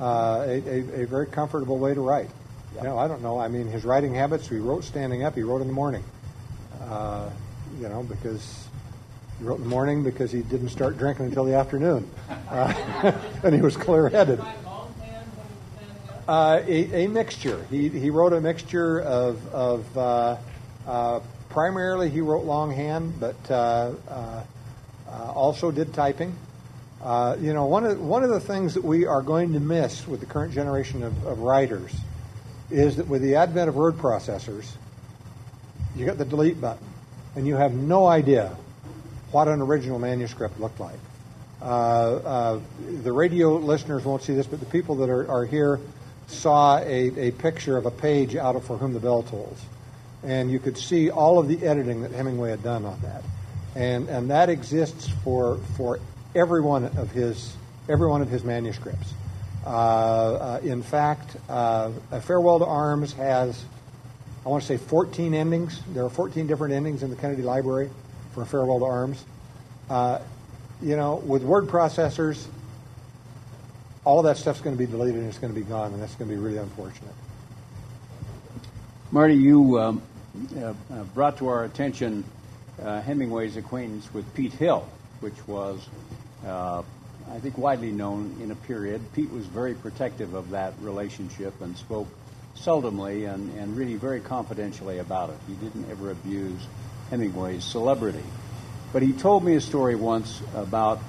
uh, 0.00 0.44
a, 0.46 0.62
a, 0.66 1.02
a, 1.02 1.06
very 1.06 1.26
comfortable 1.26 1.76
way 1.76 1.92
to 1.92 2.00
write. 2.00 2.30
You 2.76 2.84
know, 2.84 2.96
I 2.96 3.06
don't 3.06 3.20
know. 3.20 3.38
I 3.38 3.48
mean, 3.48 3.66
his 3.66 3.84
writing 3.84 4.14
habits, 4.14 4.48
he 4.48 4.56
wrote 4.56 4.84
standing 4.84 5.24
up, 5.24 5.34
he 5.34 5.42
wrote 5.42 5.60
in 5.60 5.66
the 5.66 5.74
morning. 5.74 6.04
Uh, 6.82 7.28
you 7.80 7.88
know, 7.88 8.02
because 8.02 8.69
he 9.40 9.46
wrote 9.46 9.56
in 9.56 9.64
the 9.64 9.70
morning 9.70 10.02
because 10.02 10.30
he 10.30 10.42
didn't 10.42 10.68
start 10.68 10.98
drinking 10.98 11.26
until 11.26 11.44
the 11.44 11.54
afternoon. 11.54 12.08
Uh, 12.28 13.12
and 13.42 13.54
he 13.54 13.62
was 13.62 13.74
clear 13.74 14.10
headed. 14.10 14.38
Uh, 16.28 16.62
a, 16.66 17.04
a, 17.04 17.08
mixture. 17.08 17.64
He, 17.70 17.88
he 17.88 18.10
wrote 18.10 18.34
a 18.34 18.40
mixture 18.40 19.00
of, 19.00 19.54
of 19.54 19.98
uh, 19.98 20.36
uh, 20.86 21.20
primarily 21.48 22.10
he 22.10 22.20
wrote 22.20 22.44
longhand, 22.44 23.18
but 23.18 23.50
uh, 23.50 23.92
uh, 24.08 24.44
uh, 25.08 25.32
also 25.32 25.70
did 25.70 25.94
typing. 25.94 26.36
You 27.02 27.54
know, 27.54 27.64
one 27.64 27.86
of, 27.86 27.98
one 27.98 28.22
of 28.22 28.28
the 28.28 28.40
things 28.40 28.74
that 28.74 28.84
we 28.84 29.06
are 29.06 29.22
going 29.22 29.54
to 29.54 29.60
miss 29.60 30.06
with 30.06 30.20
the 30.20 30.26
current 30.26 30.52
generation 30.52 31.02
of, 31.02 31.26
of 31.26 31.38
writers 31.40 31.96
is 32.70 32.96
that 32.96 33.08
with 33.08 33.22
the 33.22 33.36
advent 33.36 33.70
of 33.70 33.74
word 33.74 33.94
processors, 33.94 34.70
you 35.96 36.04
got 36.04 36.18
the 36.18 36.26
delete 36.26 36.60
button, 36.60 36.86
and 37.34 37.46
you 37.46 37.56
have 37.56 37.72
no 37.72 38.06
idea 38.06 38.54
what 39.32 39.48
an 39.48 39.60
original 39.60 39.98
manuscript 39.98 40.58
looked 40.60 40.80
like. 40.80 40.98
Uh, 41.62 41.64
uh, 41.64 42.60
the 43.02 43.12
radio 43.12 43.56
listeners 43.56 44.04
won't 44.04 44.22
see 44.22 44.34
this, 44.34 44.46
but 44.46 44.60
the 44.60 44.66
people 44.66 44.96
that 44.96 45.10
are, 45.10 45.30
are 45.30 45.44
here 45.44 45.78
saw 46.26 46.78
a, 46.78 47.28
a 47.28 47.30
picture 47.32 47.76
of 47.76 47.86
a 47.86 47.90
page 47.90 48.36
out 48.36 48.56
of 48.56 48.64
For 48.64 48.76
Whom 48.76 48.94
the 48.94 49.00
Bell 49.00 49.22
Tolls. 49.22 49.60
And 50.22 50.50
you 50.50 50.58
could 50.58 50.78
see 50.78 51.10
all 51.10 51.38
of 51.38 51.48
the 51.48 51.66
editing 51.66 52.02
that 52.02 52.12
Hemingway 52.12 52.50
had 52.50 52.62
done 52.62 52.84
on 52.84 53.00
that 53.00 53.22
and 53.74 54.08
and 54.08 54.30
that 54.30 54.48
exists 54.48 55.08
for 55.22 55.58
for 55.76 56.00
every 56.34 56.60
one 56.60 56.84
of 56.84 57.10
his 57.10 57.54
every 57.88 58.08
one 58.08 58.22
of 58.22 58.28
his 58.28 58.44
manuscripts. 58.44 59.12
Uh, 59.64 59.68
uh, 59.68 60.60
in 60.62 60.82
fact, 60.82 61.36
uh, 61.48 61.90
A 62.12 62.20
Farewell 62.20 62.60
to 62.60 62.64
Arms 62.64 63.12
has, 63.12 63.62
I 64.44 64.48
want 64.48 64.62
to 64.62 64.66
say, 64.66 64.78
14 64.78 65.34
endings. 65.34 65.82
There 65.92 66.02
are 66.02 66.08
14 66.08 66.46
different 66.46 66.72
endings 66.72 67.02
in 67.02 67.10
the 67.10 67.16
Kennedy 67.16 67.42
Library 67.42 67.90
for 68.32 68.44
Farewell 68.44 68.78
to 68.80 68.84
Arms. 68.84 69.24
Uh, 69.88 70.20
you 70.82 70.96
know, 70.96 71.16
with 71.16 71.42
word 71.42 71.66
processors, 71.66 72.46
all 74.04 74.22
that 74.22 74.36
stuff's 74.36 74.60
going 74.60 74.76
to 74.76 74.78
be 74.78 74.90
deleted 74.90 75.16
and 75.16 75.28
it's 75.28 75.38
going 75.38 75.52
to 75.52 75.58
be 75.58 75.66
gone, 75.66 75.92
and 75.92 76.02
that's 76.02 76.14
going 76.14 76.30
to 76.30 76.34
be 76.34 76.40
really 76.40 76.58
unfortunate. 76.58 77.14
Marty, 79.10 79.34
you 79.34 79.78
um, 79.78 80.02
uh, 80.56 80.72
brought 81.14 81.38
to 81.38 81.48
our 81.48 81.64
attention 81.64 82.24
uh, 82.82 83.00
Hemingway's 83.02 83.56
acquaintance 83.56 84.12
with 84.14 84.32
Pete 84.34 84.52
Hill, 84.52 84.88
which 85.20 85.34
was, 85.46 85.86
uh, 86.46 86.82
I 87.30 87.38
think, 87.40 87.58
widely 87.58 87.90
known 87.90 88.36
in 88.40 88.50
a 88.50 88.54
period. 88.54 89.00
Pete 89.12 89.30
was 89.30 89.44
very 89.46 89.74
protective 89.74 90.34
of 90.34 90.50
that 90.50 90.74
relationship 90.80 91.60
and 91.60 91.76
spoke 91.76 92.08
seldomly 92.56 93.32
and, 93.32 93.52
and 93.58 93.76
really 93.76 93.96
very 93.96 94.20
confidentially 94.20 94.98
about 94.98 95.30
it. 95.30 95.36
He 95.46 95.54
didn't 95.54 95.90
ever 95.90 96.10
abuse 96.10 96.66
Hemingway's 97.10 97.64
celebrity. 97.64 98.24
But 98.92 99.02
he 99.02 99.12
told 99.12 99.44
me 99.44 99.54
a 99.54 99.60
story 99.60 99.94
once 99.94 100.42
about 100.54 101.00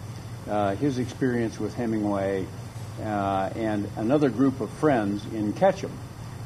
uh, 0.47 0.75
his 0.75 0.99
experience 0.99 1.59
with 1.59 1.75
Hemingway 1.75 2.45
uh, 3.01 3.49
and 3.55 3.89
another 3.97 4.29
group 4.29 4.61
of 4.61 4.69
friends 4.71 5.23
in 5.33 5.53
Ketchum, 5.53 5.91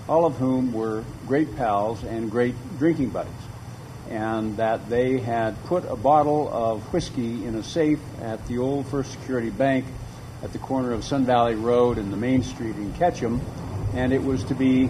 all 0.08 0.26
of 0.26 0.36
whom 0.36 0.74
were 0.74 1.04
great 1.28 1.56
pals 1.56 2.04
and 2.04 2.30
great 2.30 2.56
drinking 2.78 3.10
buddies 3.10 3.32
and 4.10 4.58
that 4.58 4.88
they 4.90 5.18
had 5.18 5.62
put 5.66 5.84
a 5.86 5.96
bottle 5.96 6.50
of 6.52 6.82
whiskey 6.94 7.46
in 7.46 7.56
a 7.56 7.64
safe 7.64 8.00
at 8.22 8.46
the 8.48 8.58
old 8.58 8.86
First 8.88 9.12
Security 9.12 9.50
Bank 9.50 9.86
at 10.44 10.52
the 10.54 10.60
corner 10.60 10.92
of 10.92 11.04
Sun 11.04 11.26
Valley 11.26 11.56
Road 11.56 11.98
and 11.98 12.14
the 12.14 12.18
main 12.18 12.44
street 12.44 12.76
in 12.76 12.94
Ketchum, 12.94 13.42
and 13.96 14.14
it 14.14 14.24
was 14.24 14.44
to 14.46 14.56
be 14.56 14.90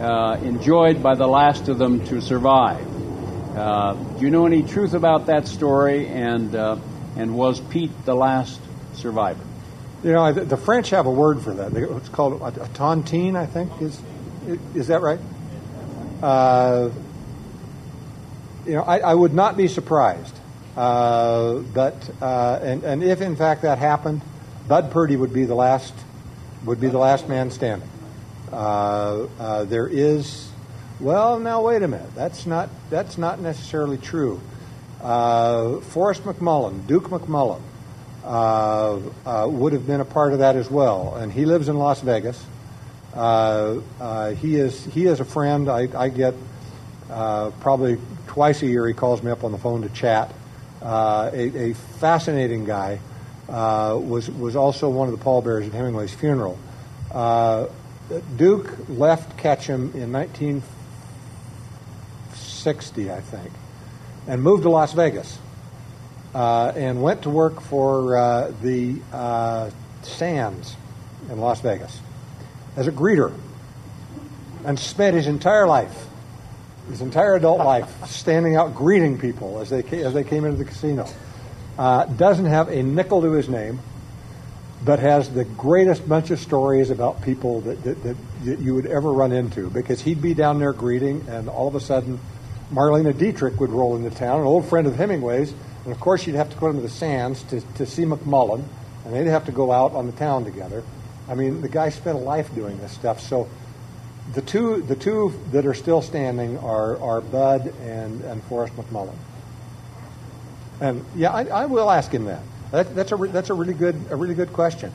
uh, 0.00 0.38
enjoyed 0.42 1.02
by 1.02 1.14
the 1.14 1.26
last 1.26 1.68
of 1.68 1.78
them 1.78 2.04
to 2.06 2.20
survive. 2.22 2.93
Uh, 3.54 3.94
do 3.94 4.24
you 4.24 4.30
know 4.30 4.46
any 4.46 4.62
truth 4.62 4.94
about 4.94 5.26
that 5.26 5.46
story? 5.46 6.08
And 6.08 6.54
uh, 6.54 6.76
and 7.16 7.34
was 7.34 7.60
Pete 7.60 7.92
the 8.04 8.14
last 8.14 8.60
survivor? 8.94 9.44
You 10.02 10.12
know, 10.12 10.32
the 10.32 10.56
French 10.56 10.90
have 10.90 11.06
a 11.06 11.10
word 11.10 11.40
for 11.40 11.54
that. 11.54 11.72
It's 11.74 12.08
called 12.08 12.40
a, 12.40 12.46
a 12.46 12.68
tontine, 12.68 13.36
I 13.36 13.46
think. 13.46 13.70
Is 13.80 14.00
is 14.74 14.88
that 14.88 15.00
right? 15.00 15.20
Uh, 16.22 16.90
you 18.66 18.74
know, 18.74 18.82
I, 18.82 18.98
I, 18.98 19.14
would 19.14 19.34
not 19.34 19.56
be 19.56 19.68
surprised. 19.68 20.34
Uh, 20.76 21.58
but 21.58 22.10
uh, 22.20 22.58
and, 22.62 22.82
and 22.82 23.02
if 23.02 23.20
in 23.20 23.36
fact 23.36 23.62
that 23.62 23.78
happened, 23.78 24.22
Bud 24.66 24.90
Purdy 24.90 25.16
would 25.16 25.32
be 25.32 25.44
the 25.44 25.54
last 25.54 25.94
would 26.64 26.80
be 26.80 26.88
the 26.88 26.98
last 26.98 27.28
man 27.28 27.50
standing. 27.50 27.88
Uh, 28.52 29.26
uh 29.38 29.64
there 29.64 29.86
is, 29.86 30.50
well, 31.00 31.38
now 31.38 31.62
wait 31.62 31.82
a 31.82 31.88
minute. 31.88 32.14
That's 32.14 32.46
not 32.46 32.68
that's 32.90 33.18
not 33.18 33.40
necessarily 33.40 33.98
true. 33.98 34.40
Uh, 35.02 35.80
Forrest 35.80 36.24
McMullen, 36.24 36.86
Duke 36.86 37.08
McMullen, 37.08 37.60
uh, 38.24 39.46
would 39.48 39.72
have 39.72 39.86
been 39.86 40.00
a 40.00 40.04
part 40.04 40.32
of 40.32 40.38
that 40.38 40.56
as 40.56 40.70
well, 40.70 41.14
and 41.16 41.32
he 41.32 41.44
lives 41.44 41.68
in 41.68 41.76
Las 41.76 42.00
Vegas. 42.00 42.38
he 44.40 44.56
is 44.56 44.84
he 44.86 45.06
is 45.06 45.20
a 45.20 45.24
friend. 45.24 45.68
I, 45.68 45.88
I 45.96 46.08
get 46.08 46.34
Uh, 47.10 47.50
probably 47.60 47.98
twice 48.26 48.62
a 48.62 48.66
year, 48.66 48.88
he 48.88 48.94
calls 48.94 49.22
me 49.22 49.30
up 49.30 49.44
on 49.44 49.52
the 49.52 49.58
phone 49.58 49.82
to 49.82 49.88
chat. 49.90 50.32
Uh, 50.82 51.30
a, 51.32 51.70
a, 51.70 51.74
fascinating 52.00 52.64
guy. 52.64 52.98
Uh, 53.46 53.98
was 54.00 54.30
was 54.30 54.56
also 54.56 54.88
one 54.88 55.06
of 55.06 55.16
the 55.16 55.22
pallbearers 55.22 55.66
at 55.66 55.72
Hemingway's 55.72 56.14
funeral. 56.14 56.58
Uh, 57.12 57.66
Duke 58.36 58.74
left 58.88 59.36
Ketchum 59.36 59.92
in 59.94 60.10
1960, 62.64 63.10
I 63.10 63.20
think, 63.20 63.52
and 64.26 64.42
moved 64.42 64.62
to 64.62 64.70
Las 64.70 64.92
Vegas. 64.92 65.38
Uh, 66.34 66.72
and 66.74 67.00
went 67.00 67.22
to 67.22 67.30
work 67.30 67.60
for 67.60 68.16
uh, 68.16 68.52
the 68.60 69.00
uh, 69.12 69.70
Sands 70.02 70.74
in 71.30 71.38
Las 71.38 71.60
Vegas 71.60 72.00
as 72.76 72.88
a 72.88 72.92
greeter 72.92 73.32
and 74.64 74.76
spent 74.76 75.14
his 75.14 75.28
entire 75.28 75.66
life, 75.66 76.06
his 76.90 77.00
entire 77.00 77.36
adult 77.36 77.58
life, 77.64 77.88
standing 78.06 78.56
out 78.56 78.74
greeting 78.74 79.16
people 79.18 79.60
as 79.60 79.70
they, 79.70 79.82
as 80.02 80.12
they 80.12 80.24
came 80.24 80.44
into 80.44 80.58
the 80.58 80.64
casino. 80.64 81.08
Uh, 81.78 82.04
doesn't 82.06 82.46
have 82.46 82.68
a 82.68 82.82
nickel 82.82 83.22
to 83.22 83.32
his 83.32 83.48
name, 83.48 83.78
but 84.84 84.98
has 84.98 85.30
the 85.30 85.44
greatest 85.44 86.08
bunch 86.08 86.30
of 86.30 86.38
stories 86.38 86.90
about 86.90 87.22
people 87.22 87.60
that, 87.62 87.82
that, 87.84 88.02
that 88.02 88.58
you 88.58 88.74
would 88.74 88.86
ever 88.86 89.12
run 89.12 89.32
into 89.32 89.70
because 89.70 90.00
he'd 90.00 90.20
be 90.20 90.34
down 90.34 90.58
there 90.58 90.72
greeting, 90.72 91.24
and 91.28 91.48
all 91.48 91.68
of 91.68 91.74
a 91.74 91.80
sudden, 91.80 92.18
Marlene 92.72 93.16
Dietrich 93.16 93.58
would 93.60 93.70
roll 93.70 93.96
into 93.96 94.10
town, 94.10 94.40
an 94.40 94.46
old 94.46 94.66
friend 94.66 94.86
of 94.86 94.96
Hemingway's, 94.96 95.52
and 95.84 95.92
of 95.92 96.00
course, 96.00 96.26
you'd 96.26 96.36
have 96.36 96.50
to 96.50 96.56
go 96.56 96.68
into 96.68 96.80
the 96.80 96.88
sands 96.88 97.42
to, 97.44 97.60
to 97.76 97.86
see 97.86 98.04
McMullen, 98.04 98.64
and 99.04 99.14
they'd 99.14 99.26
have 99.26 99.46
to 99.46 99.52
go 99.52 99.70
out 99.70 99.92
on 99.92 100.06
the 100.06 100.12
town 100.12 100.44
together. 100.44 100.82
I 101.28 101.34
mean, 101.34 101.60
the 101.60 101.68
guy 101.68 101.90
spent 101.90 102.16
a 102.16 102.20
life 102.20 102.54
doing 102.54 102.78
this 102.78 102.92
stuff. 102.92 103.20
So 103.20 103.48
the 104.32 104.40
two, 104.40 104.82
the 104.82 104.96
two 104.96 105.38
that 105.52 105.66
are 105.66 105.74
still 105.74 106.00
standing 106.00 106.58
are, 106.58 106.98
are 107.00 107.20
Bud 107.20 107.74
and, 107.82 108.22
and 108.22 108.42
Forrest 108.44 108.74
McMullen. 108.76 109.16
And 110.80 111.04
yeah, 111.14 111.32
I, 111.32 111.44
I 111.44 111.66
will 111.66 111.90
ask 111.90 112.10
him 112.10 112.24
that. 112.24 112.42
that 112.70 112.94
that's, 112.94 113.12
a, 113.12 113.16
that's 113.16 113.50
a, 113.50 113.54
really 113.54 113.74
good, 113.74 113.94
a 114.10 114.16
really 114.16 114.34
good 114.34 114.52
question. 114.52 114.92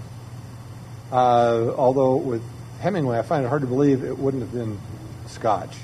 Uh, 1.12 1.74
although 1.78 2.16
with 2.16 2.44
Hemingway, 2.82 3.20
I 3.20 3.22
find 3.22 3.46
it 3.46 3.50
hard 3.50 3.62
to 3.62 3.68
believe 3.68 4.04
it 4.04 4.18
wouldn't 4.18 4.42
have 4.44 4.54
been 4.54 4.80
Scotch. 5.28 5.76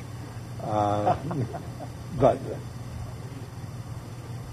Uh, 0.63 1.15
but 2.19 2.39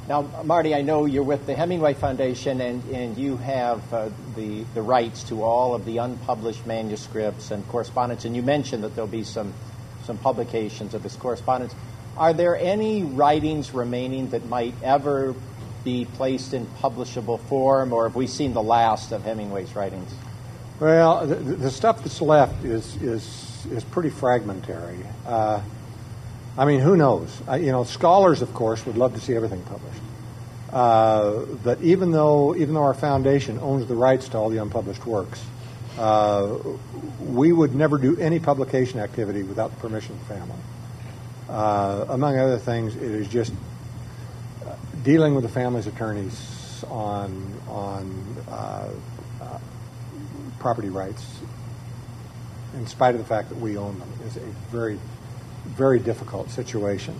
now, 0.08 0.22
Marty, 0.44 0.74
I 0.74 0.82
know 0.82 1.04
you're 1.04 1.22
with 1.22 1.46
the 1.46 1.54
Hemingway 1.54 1.94
Foundation 1.94 2.60
and, 2.60 2.84
and 2.90 3.16
you 3.16 3.36
have 3.36 3.94
uh, 3.94 4.10
the, 4.34 4.64
the 4.74 4.82
rights 4.82 5.22
to 5.24 5.44
all 5.44 5.74
of 5.74 5.84
the 5.84 5.98
unpublished 5.98 6.66
manuscripts 6.66 7.52
and 7.52 7.66
correspondence, 7.68 8.24
and 8.24 8.34
you 8.34 8.42
mentioned 8.42 8.82
that 8.82 8.96
there'll 8.96 9.06
be 9.06 9.22
some, 9.22 9.54
some 10.04 10.18
publications 10.18 10.94
of 10.94 11.04
this 11.04 11.14
correspondence. 11.14 11.72
Are 12.16 12.32
there 12.32 12.56
any 12.56 13.04
writings 13.04 13.72
remaining 13.72 14.30
that 14.30 14.44
might 14.46 14.74
ever 14.82 15.36
be 15.84 16.04
placed 16.04 16.52
in 16.52 16.66
publishable 16.66 17.40
form, 17.40 17.92
or 17.92 18.08
have 18.08 18.16
we 18.16 18.26
seen 18.26 18.54
the 18.54 18.62
last 18.62 19.12
of 19.12 19.22
Hemingway's 19.22 19.74
writings? 19.76 20.12
Well, 20.80 21.26
the, 21.26 21.36
the 21.36 21.70
stuff 21.70 22.02
that's 22.02 22.20
left 22.20 22.64
is, 22.64 23.00
is, 23.00 23.66
is 23.70 23.84
pretty 23.84 24.10
fragmentary. 24.10 24.98
Uh, 25.24 25.62
I 26.56 26.66
mean, 26.66 26.80
who 26.80 26.96
knows? 26.96 27.40
You 27.50 27.72
know, 27.72 27.84
scholars, 27.84 28.42
of 28.42 28.52
course, 28.52 28.84
would 28.84 28.96
love 28.96 29.14
to 29.14 29.20
see 29.20 29.34
everything 29.34 29.62
published. 29.62 30.00
Uh, 30.70 31.44
but 31.62 31.80
even 31.82 32.12
though 32.12 32.54
even 32.56 32.74
though 32.74 32.82
our 32.82 32.94
foundation 32.94 33.58
owns 33.60 33.86
the 33.86 33.94
rights 33.94 34.28
to 34.30 34.38
all 34.38 34.48
the 34.48 34.60
unpublished 34.60 35.04
works, 35.06 35.42
uh, 35.98 36.56
we 37.20 37.52
would 37.52 37.74
never 37.74 37.98
do 37.98 38.16
any 38.18 38.38
publication 38.38 38.98
activity 38.98 39.42
without 39.42 39.70
the 39.70 39.76
permission 39.76 40.14
of 40.14 40.28
the 40.28 40.34
family. 40.34 40.58
Uh, 41.48 42.06
among 42.08 42.38
other 42.38 42.58
things, 42.58 42.96
it 42.96 43.02
is 43.02 43.28
just 43.28 43.52
dealing 45.02 45.34
with 45.34 45.42
the 45.42 45.50
family's 45.50 45.86
attorneys 45.86 46.84
on 46.88 47.60
on 47.68 48.36
uh, 48.48 48.88
uh, 49.42 49.58
property 50.58 50.88
rights, 50.88 51.24
in 52.74 52.86
spite 52.86 53.14
of 53.14 53.20
the 53.20 53.26
fact 53.26 53.50
that 53.50 53.58
we 53.58 53.76
own 53.76 53.98
them, 53.98 54.08
is 54.26 54.36
a 54.36 54.46
very 54.70 54.98
very 55.64 55.98
difficult 55.98 56.50
situation. 56.50 57.18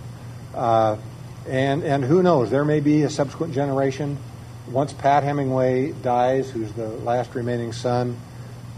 Uh, 0.53 0.97
and, 1.47 1.83
and 1.83 2.03
who 2.03 2.23
knows, 2.23 2.49
there 2.49 2.65
may 2.65 2.79
be 2.79 3.03
a 3.03 3.09
subsequent 3.09 3.53
generation. 3.53 4.17
Once 4.69 4.93
Pat 4.93 5.23
Hemingway 5.23 5.91
dies, 5.91 6.49
who's 6.49 6.71
the 6.73 6.87
last 6.87 7.35
remaining 7.35 7.73
son, 7.73 8.17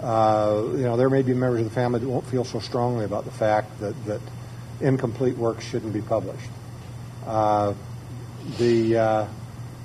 uh, 0.01 0.63
you 0.71 0.83
know, 0.83 0.97
there 0.97 1.09
may 1.09 1.21
be 1.21 1.33
members 1.33 1.61
of 1.61 1.65
the 1.65 1.73
family 1.73 1.99
that 1.99 2.07
won't 2.07 2.25
feel 2.27 2.43
so 2.43 2.59
strongly 2.59 3.05
about 3.05 3.25
the 3.25 3.31
fact 3.31 3.79
that, 3.79 4.05
that 4.05 4.21
incomplete 4.81 5.37
works 5.37 5.63
shouldn't 5.63 5.93
be 5.93 6.01
published. 6.01 6.49
Uh, 7.25 7.73
the, 8.57 8.97
uh, 8.97 9.27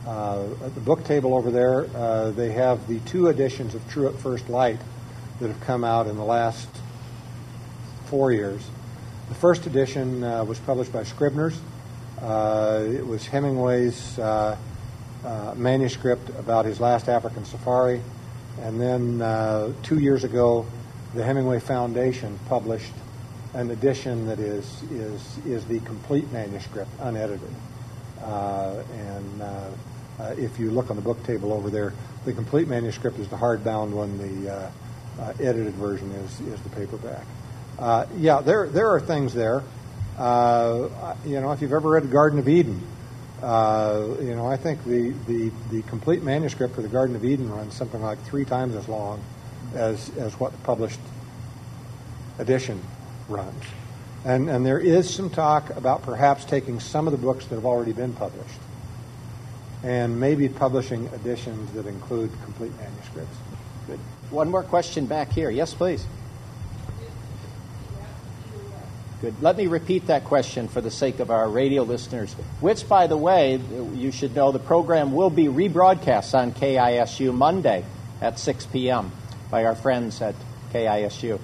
uh, 0.06 0.44
at 0.64 0.74
the 0.74 0.80
book 0.80 1.04
table 1.04 1.34
over 1.34 1.50
there, 1.50 1.86
uh, 1.94 2.30
they 2.30 2.52
have 2.52 2.86
the 2.88 2.98
two 3.00 3.28
editions 3.28 3.74
of 3.74 3.88
True 3.90 4.08
at 4.08 4.14
First 4.16 4.48
Light 4.48 4.78
that 5.38 5.48
have 5.48 5.60
come 5.60 5.84
out 5.84 6.06
in 6.06 6.16
the 6.16 6.24
last 6.24 6.68
four 8.06 8.32
years. 8.32 8.62
The 9.30 9.36
first 9.36 9.66
edition 9.66 10.24
uh, 10.24 10.42
was 10.42 10.58
published 10.58 10.92
by 10.92 11.04
Scribner's. 11.04 11.56
Uh, 12.20 12.82
it 12.84 13.06
was 13.06 13.28
Hemingway's 13.28 14.18
uh, 14.18 14.56
uh 15.24 15.54
manuscript 15.56 16.28
about 16.30 16.64
his 16.64 16.80
last 16.80 17.08
African 17.08 17.44
safari. 17.44 18.00
And 18.60 18.80
then 18.80 19.22
uh, 19.22 19.72
two 19.84 20.00
years 20.00 20.24
ago, 20.24 20.66
the 21.14 21.22
Hemingway 21.22 21.60
Foundation 21.60 22.40
published 22.48 22.92
an 23.54 23.70
edition 23.70 24.26
that 24.26 24.40
is, 24.40 24.82
is, 24.90 25.38
is 25.46 25.64
the 25.66 25.78
complete 25.80 26.30
manuscript, 26.32 26.90
unedited. 26.98 27.54
Uh, 28.24 28.82
and 28.96 29.42
if 30.38 30.58
you 30.58 30.72
look 30.72 30.90
on 30.90 30.96
the 30.96 31.02
book 31.02 31.22
table 31.22 31.52
over 31.52 31.70
there, 31.70 31.92
the 32.24 32.32
complete 32.32 32.66
manuscript 32.66 33.16
is 33.20 33.28
the 33.28 33.36
hardbound 33.36 33.90
one, 33.90 34.18
the 34.18 34.72
edited 35.38 35.74
version 35.74 36.10
is, 36.10 36.40
is 36.40 36.60
the 36.62 36.70
paperback. 36.70 37.24
Uh, 37.80 38.06
yeah, 38.18 38.40
there 38.42 38.68
there 38.68 38.90
are 38.90 39.00
things 39.00 39.32
there. 39.32 39.62
Uh, 40.18 41.14
you 41.24 41.40
know, 41.40 41.50
if 41.52 41.62
you've 41.62 41.72
ever 41.72 41.88
read 41.88 42.02
the 42.02 42.08
Garden 42.08 42.38
of 42.38 42.46
Eden, 42.46 42.86
uh, 43.42 44.06
you 44.20 44.34
know, 44.34 44.46
I 44.46 44.58
think 44.58 44.84
the, 44.84 45.14
the, 45.26 45.50
the 45.70 45.80
complete 45.82 46.22
manuscript 46.22 46.74
for 46.74 46.82
the 46.82 46.88
Garden 46.88 47.16
of 47.16 47.24
Eden 47.24 47.50
runs 47.50 47.74
something 47.74 48.02
like 48.02 48.22
three 48.24 48.44
times 48.44 48.76
as 48.76 48.86
long 48.86 49.22
as 49.74 50.10
as 50.18 50.38
what 50.38 50.52
the 50.52 50.58
published 50.58 51.00
edition 52.38 52.82
runs. 53.28 53.64
And 54.26 54.50
and 54.50 54.66
there 54.66 54.78
is 54.78 55.08
some 55.08 55.30
talk 55.30 55.70
about 55.70 56.02
perhaps 56.02 56.44
taking 56.44 56.80
some 56.80 57.06
of 57.06 57.12
the 57.12 57.18
books 57.18 57.46
that 57.46 57.54
have 57.54 57.64
already 57.64 57.92
been 57.92 58.12
published 58.12 58.60
and 59.82 60.20
maybe 60.20 60.48
publishing 60.48 61.06
editions 61.14 61.72
that 61.72 61.86
include 61.86 62.30
complete 62.44 62.72
manuscripts. 62.76 63.36
Good. 63.86 63.98
One 64.30 64.50
more 64.50 64.62
question 64.62 65.06
back 65.06 65.32
here. 65.32 65.48
Yes, 65.48 65.72
please. 65.72 66.04
Good. 69.20 69.42
Let 69.42 69.58
me 69.58 69.66
repeat 69.66 70.06
that 70.06 70.24
question 70.24 70.66
for 70.66 70.80
the 70.80 70.90
sake 70.90 71.20
of 71.20 71.30
our 71.30 71.46
radio 71.46 71.82
listeners, 71.82 72.32
which, 72.60 72.88
by 72.88 73.06
the 73.06 73.18
way, 73.18 73.60
you 73.94 74.12
should 74.12 74.34
know 74.34 74.50
the 74.50 74.58
program 74.58 75.12
will 75.12 75.28
be 75.28 75.44
rebroadcast 75.44 76.32
on 76.32 76.52
KISU 76.52 77.34
Monday 77.34 77.84
at 78.22 78.38
6 78.38 78.64
p.m. 78.66 79.12
by 79.50 79.66
our 79.66 79.74
friends 79.74 80.22
at 80.22 80.34
KISU. 80.72 81.38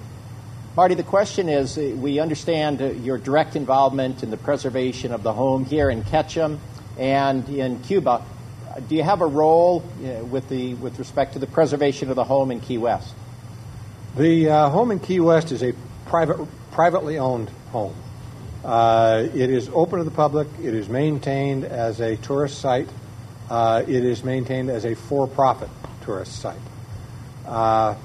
Marty, 0.75 0.95
the 0.95 1.03
question 1.03 1.49
is 1.49 1.77
we 1.77 2.19
understand 2.19 3.05
your 3.05 3.19
direct 3.19 3.55
involvement 3.55 4.23
in 4.23 4.31
the 4.31 4.37
preservation 4.37 5.11
of 5.11 5.21
the 5.21 5.33
home 5.33 5.63
here 5.63 5.91
in 5.91 6.03
Ketchum 6.03 6.59
and 6.97 7.47
in 7.47 7.79
Cuba. 7.81 8.25
Do 8.87 8.95
you 8.95 9.03
have 9.03 9.21
a 9.21 9.27
role 9.27 9.83
uh, 10.03 10.25
with, 10.25 10.49
the, 10.49 10.73
with 10.73 10.97
respect 10.97 11.33
to 11.33 11.39
the 11.39 11.47
preservation 11.47 12.09
of 12.09 12.15
the 12.15 12.23
home 12.23 12.49
in 12.49 12.59
Key 12.59 12.79
West? 12.79 13.13
The 14.15 14.49
uh, 14.49 14.69
home 14.69 14.89
in 14.89 14.99
Key 14.99 15.19
West 15.19 15.51
is 15.51 15.61
a 15.61 15.75
private, 16.07 16.47
privately 16.71 17.19
owned 17.19 17.51
home. 17.71 17.95
Uh, 18.63 19.27
it 19.33 19.49
is 19.49 19.69
open 19.73 19.99
to 19.99 20.03
the 20.03 20.11
public. 20.11 20.47
It 20.61 20.73
is 20.73 20.89
maintained 20.89 21.63
as 21.63 22.01
a 22.01 22.17
tourist 22.17 22.59
site. 22.59 22.89
Uh, 23.49 23.83
it 23.87 24.03
is 24.03 24.23
maintained 24.23 24.69
as 24.69 24.85
a 24.85 24.93
for-profit 24.93 25.69
tourist 26.03 26.39
site. 26.39 26.57
Uh, 27.45 27.95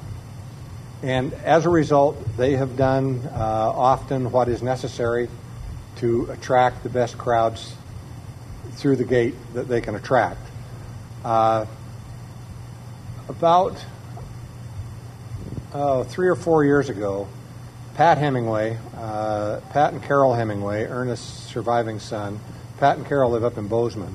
and 1.03 1.33
as 1.35 1.67
a 1.67 1.69
result, 1.69 2.17
they 2.37 2.53
have 2.53 2.77
done 2.77 3.21
uh, 3.33 3.37
often 3.37 4.31
what 4.31 4.49
is 4.49 4.63
necessary 4.63 5.29
to 5.97 6.31
attract 6.31 6.85
the 6.85 6.89
best 6.89 7.19
crowds 7.19 7.75
through 8.75 8.97
the 8.97 9.05
gate 9.05 9.35
that 9.55 9.67
they 9.69 9.81
can 9.81 9.97
attract. 9.97 10.41
Uh, 11.25 11.67
about 13.29 13.77
three 16.07 16.29
or 16.29 16.37
four 16.37 16.65
years 16.65 16.89
ago, 16.89 17.27
Pat 17.95 18.19
Hemingway, 18.19 18.79
uh, 18.97 19.61
Pat 19.71 19.93
and 19.93 20.03
Carol 20.03 20.35
Hemingway, 20.35 20.85
Ernest's 20.85 21.51
surviving 21.51 22.01
son. 22.01 22.41
Pat 22.79 22.97
and 22.97 23.07
Carol 23.07 23.31
live 23.31 23.45
up 23.45 23.59
in 23.59 23.69
Bozeman. 23.69 24.15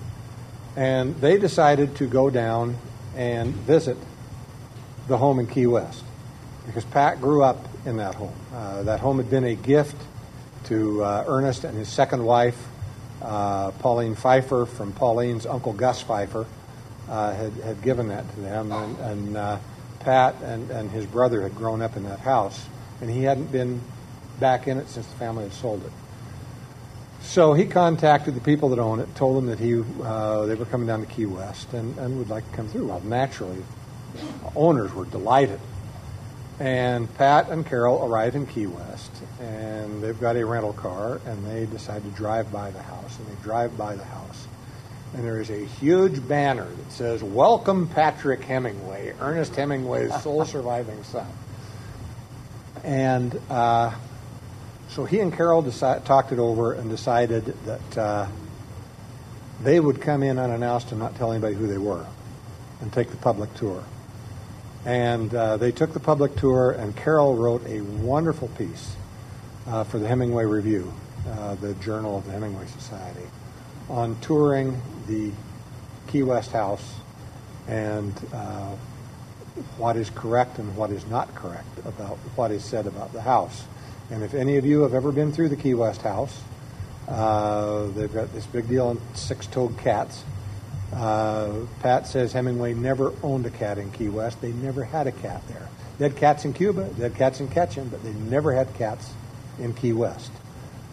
And 0.76 1.16
they 1.18 1.38
decided 1.38 1.96
to 1.98 2.08
go 2.08 2.30
down 2.30 2.76
and 3.16 3.54
visit 3.54 3.98
the 5.08 5.18
home 5.18 5.40
in 5.40 5.48
Key 5.48 5.68
West 5.68 6.04
because 6.66 6.86
Pat 6.86 7.22
grew 7.22 7.44
up 7.44 7.66
in 7.86 7.98
that 7.98 8.16
home. 8.16 8.36
Uh, 8.54 8.84
that 8.84 9.00
home 9.00 9.18
had 9.18 9.30
been 9.30 9.46
a 9.46 9.56
gift 9.56 9.96
to 10.66 11.04
uh, 11.04 11.24
Ernest 11.28 11.64
and 11.64 11.78
his 11.78 11.88
second 11.88 12.24
wife, 12.24 12.68
uh, 13.22 13.72
Pauline 13.72 14.16
Pfeiffer, 14.16 14.66
from 14.66 14.92
Pauline's 14.92 15.46
uncle 15.46 15.74
Gus 15.74 16.02
Pfeiffer, 16.02 16.46
uh, 17.10 17.34
had, 17.34 17.54
had 17.54 17.82
given 17.82 18.10
that 18.10 18.30
to 18.34 18.42
them. 18.42 18.72
And, 18.72 19.00
and 19.00 19.38
uh, 19.38 19.60
Pat 20.02 20.36
and, 20.42 20.70
and 20.72 20.92
his 20.92 21.06
brother 21.06 21.42
had 21.42 21.56
grown 21.56 21.82
up 21.82 21.96
in 21.96 22.04
that 22.04 22.20
house, 22.20 22.66
and 23.02 23.10
he 23.10 23.24
hadn't 23.24 23.52
been 23.52 23.82
back 24.40 24.68
in 24.68 24.78
it 24.78 24.90
since 24.90 25.06
the 25.08 25.16
family 25.16 25.44
had 25.44 25.54
sold 25.54 25.84
it. 25.86 25.92
So 27.22 27.54
he 27.54 27.66
contacted 27.66 28.36
the 28.36 28.42
people 28.42 28.70
that 28.70 28.80
own 28.80 29.00
it, 29.00 29.14
told 29.16 29.38
them 29.38 29.48
that 29.48 29.60
he 29.60 29.84
uh, 30.04 30.46
they 30.46 30.56
were 30.56 30.66
coming 30.66 30.88
down 30.88 31.02
to 31.02 31.06
Key 31.06 31.26
West 31.26 31.74
and, 31.74 31.98
and 31.98 32.18
would 32.20 32.30
like 32.30 32.50
to 32.50 32.56
come 32.56 32.68
through. 32.68 32.88
Well, 32.88 33.02
naturally, 33.02 33.64
owners 34.56 34.94
were 34.94 35.06
delighted. 35.06 35.60
And 36.60 37.14
Pat 37.16 37.50
and 37.50 37.66
Carol 37.66 38.04
arrive 38.04 38.36
in 38.36 38.48
Key 38.48 38.66
West, 38.66 39.12
and 39.40 40.02
they've 40.02 40.20
got 40.20 40.36
a 40.36 40.44
rental 40.44 40.74
car, 40.74 41.22
and 41.28 41.46
they 41.46 41.68
decide 41.68 42.04
to 42.04 42.10
drive 42.10 42.52
by 42.52 42.72
the 42.72 42.82
house. 42.82 43.20
And 43.20 43.28
they 43.28 43.44
drive 43.44 43.78
by 43.78 43.96
the 43.96 44.04
house, 44.04 44.48
and 45.14 45.24
there 45.24 45.40
is 45.40 45.52
a 45.52 45.66
huge 45.66 46.28
banner 46.28 46.66
that 46.66 46.92
says, 46.92 47.22
Welcome 47.22 47.88
Patrick 47.88 48.44
Hemingway, 48.44 49.14
Ernest 49.20 49.56
Hemingway's 49.56 50.24
sole 50.24 50.46
surviving 50.46 51.04
son. 51.04 51.28
And 52.84 53.40
uh, 53.50 53.94
so 54.90 55.06
he 55.06 55.20
and 55.20 55.34
Carol 55.34 55.62
decide, 55.62 56.06
talked 56.06 56.32
it 56.32 56.40
over 56.40 56.74
and 56.74 56.90
decided 56.90 57.46
that 57.66 57.98
uh, 57.98 58.28
they 59.62 59.80
would 59.80 60.02
come 60.02 60.24
in 60.24 60.40
unannounced 60.40 60.92
and 60.92 61.00
not 61.00 61.16
tell 61.16 61.32
anybody 61.32 61.56
who 61.56 61.68
they 61.68 61.78
were 61.78 62.06
and 62.82 62.92
take 62.94 63.10
the 63.10 63.18
public 63.18 63.54
tour. 63.56 63.84
And 64.86 65.34
uh, 65.34 65.58
they 65.58 65.72
took 65.72 65.94
the 65.94 66.00
public 66.00 66.36
tour, 66.36 66.72
and 66.72 66.96
Carol 66.96 67.36
wrote 67.36 67.66
a 67.68 67.82
wonderful 67.82 68.48
piece 68.50 68.96
uh, 69.68 69.84
for 69.84 70.00
the 70.00 70.08
Hemingway 70.08 70.46
Review, 70.46 70.94
uh, 71.30 71.56
the 71.56 71.74
journal 71.76 72.18
of 72.18 72.26
the 72.26 72.32
Hemingway 72.32 72.68
Society, 72.68 73.28
on 73.90 74.20
touring 74.22 74.82
the 75.08 75.32
Key 76.08 76.24
West 76.24 76.52
house 76.52 76.96
and 77.68 78.14
uh, 78.34 78.76
what 79.78 79.96
is 79.96 80.10
correct 80.10 80.60
and 80.60 80.76
what 80.76 80.92
is 80.92 81.06
not 81.08 81.34
correct 81.36 81.80
about 81.86 82.18
what 82.36 82.52
is 82.52 82.64
said 82.64 82.88
about 82.88 83.14
the 83.14 83.22
house. 83.22 83.66
And 84.10 84.24
if 84.24 84.34
any 84.34 84.58
of 84.58 84.66
you 84.66 84.82
have 84.82 84.94
ever 84.94 85.12
been 85.12 85.32
through 85.32 85.50
the 85.50 85.56
Key 85.56 85.74
West 85.74 86.02
house, 86.02 86.42
uh, 87.08 87.88
they've 87.88 88.14
got 88.14 88.34
this 88.34 88.46
big 88.46 88.68
deal 88.68 88.88
on 88.88 89.02
six-toed 89.16 89.78
cats. 89.78 90.24
Uh, 90.94 91.66
Pat 91.82 92.08
says 92.08 92.32
Hemingway 92.32 92.74
never 92.74 93.14
owned 93.22 93.46
a 93.46 93.50
cat 93.50 93.78
in 93.78 93.92
Key 93.92 94.10
West. 94.10 94.42
They 94.42 94.54
never 94.54 94.84
had 94.84 95.08
a 95.08 95.12
cat 95.12 95.42
there. 95.48 95.68
They 95.98 96.08
had 96.08 96.16
cats 96.16 96.46
in 96.46 96.54
Cuba, 96.54 96.84
they 96.98 97.04
had 97.04 97.16
cats 97.16 97.40
in 97.40 97.48
Ketchum, 97.48 97.90
but 97.90 98.04
they 98.04 98.14
never 98.14 98.54
had 98.54 98.74
cats 98.76 99.12
in 99.60 99.74
Key 99.74 99.94
West. 99.94 100.32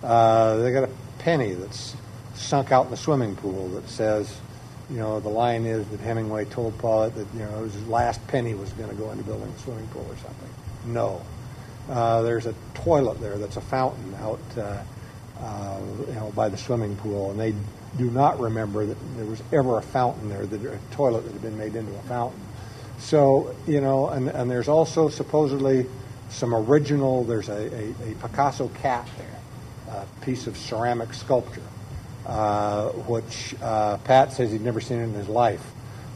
Uh, 0.02 0.56
they 0.56 0.72
got 0.72 0.84
a 0.84 0.90
penny 1.18 1.52
that's 1.52 1.94
sunk 2.34 2.72
out 2.72 2.86
in 2.86 2.90
the 2.90 2.96
swimming 2.96 3.36
pool 3.36 3.68
that 3.68 3.88
says, 3.88 4.34
you 4.90 4.98
know, 4.98 5.20
the 5.20 5.28
line 5.28 5.64
is 5.64 5.86
that 5.88 6.00
Hemingway 6.00 6.44
told 6.46 6.76
Paulette 6.78 7.14
that, 7.14 7.26
you 7.34 7.40
know, 7.40 7.64
his 7.64 7.88
last 7.88 8.26
penny 8.28 8.54
was 8.54 8.70
going 8.72 8.90
to 8.90 8.96
go 8.96 9.10
into 9.10 9.24
building 9.24 9.48
a 9.48 9.58
swimming 9.60 9.86
pool 9.88 10.06
or 10.08 10.16
something. 10.16 10.48
No. 10.86 11.22
Uh, 11.88 12.22
there's 12.22 12.46
a 12.46 12.54
toilet 12.74 13.20
there 13.20 13.38
that's 13.38 13.56
a 13.56 13.60
fountain 13.60 14.14
out, 14.20 14.40
uh, 14.56 14.82
uh, 15.40 15.80
you 16.06 16.14
know, 16.14 16.32
by 16.34 16.48
the 16.48 16.56
swimming 16.56 16.96
pool, 16.96 17.30
and 17.30 17.40
they 17.40 17.54
do 17.96 18.10
not 18.10 18.40
remember 18.40 18.84
that 18.86 18.96
there 19.16 19.26
was 19.26 19.42
ever 19.52 19.78
a 19.78 19.82
fountain 19.82 20.28
there, 20.28 20.46
that 20.46 20.64
a 20.64 20.78
toilet 20.94 21.24
that 21.24 21.32
had 21.32 21.42
been 21.42 21.58
made 21.58 21.76
into 21.76 21.94
a 21.94 22.02
fountain. 22.02 22.40
So, 22.98 23.54
you 23.66 23.80
know, 23.80 24.08
and, 24.08 24.28
and 24.28 24.50
there's 24.50 24.68
also 24.68 25.08
supposedly 25.08 25.86
some 26.30 26.54
original, 26.54 27.24
there's 27.24 27.48
a, 27.48 27.52
a, 27.52 28.12
a 28.12 28.14
Picasso 28.20 28.68
cat 28.68 29.08
there, 29.18 29.40
a 29.96 30.24
piece 30.24 30.46
of 30.46 30.56
ceramic 30.56 31.12
sculpture, 31.12 31.62
uh, 32.26 32.88
which 32.90 33.54
uh, 33.62 33.96
Pat 33.98 34.32
says 34.32 34.52
he'd 34.52 34.60
never 34.60 34.80
seen 34.80 34.98
in 34.98 35.12
his 35.12 35.28
life. 35.28 35.64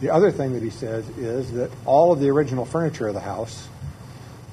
The 0.01 0.11
other 0.11 0.31
thing 0.31 0.53
that 0.55 0.63
he 0.63 0.71
says 0.71 1.09
is 1.11 1.53
that 1.53 1.71
all 1.85 2.13
of 2.13 2.21
the 2.21 2.29
original 2.31 2.65
furniture 2.65 3.09
of 3.09 3.15
the 3.15 3.21
house 3.21 3.69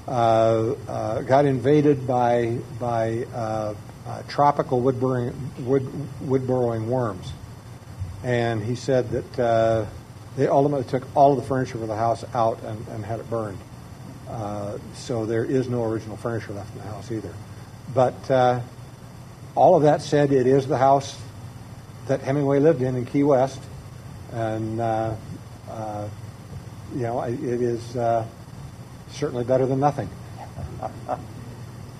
uh, 0.08 0.74
uh, 0.88 1.22
got 1.22 1.46
invaded 1.46 2.06
by 2.06 2.58
by 2.78 3.24
uh, 3.34 3.74
tropical 4.28 4.80
wood 4.80 5.00
burrowing, 5.00 5.34
wood, 5.60 5.88
wood 6.20 6.46
burrowing 6.46 6.88
worms, 6.88 7.32
and 8.22 8.62
he 8.62 8.74
said 8.74 9.10
that 9.10 9.86
they 10.36 10.46
ultimately 10.46 10.84
took 10.84 11.04
all 11.16 11.32
of 11.32 11.38
the 11.38 11.44
furniture 11.44 11.80
of 11.80 11.88
the 11.88 11.96
house 11.96 12.24
out 12.34 12.62
and, 12.62 12.86
and 12.88 13.04
had 13.04 13.20
it 13.20 13.28
burned. 13.30 13.58
Uh, 14.28 14.78
so 14.94 15.24
there 15.24 15.44
is 15.44 15.68
no 15.68 15.84
original 15.84 16.16
furniture 16.16 16.52
left 16.52 16.72
in 16.74 16.82
the 16.82 16.88
house 16.88 17.10
either. 17.10 17.32
But 17.94 18.30
uh, 18.30 18.60
all 19.54 19.76
of 19.76 19.82
that 19.82 20.02
said, 20.02 20.32
it 20.32 20.46
is 20.46 20.66
the 20.66 20.76
house 20.76 21.18
that 22.08 22.20
Hemingway 22.20 22.60
lived 22.60 22.82
in 22.82 22.96
in 22.96 23.04
Key 23.06 23.22
West, 23.22 23.60
and 24.32 24.80
uh, 24.80 25.14
you 26.94 27.02
know 27.02 27.22
it 27.22 27.40
is 27.40 27.82
certainly 29.10 29.44
better 29.44 29.66
than 29.66 29.80
nothing. 29.80 30.08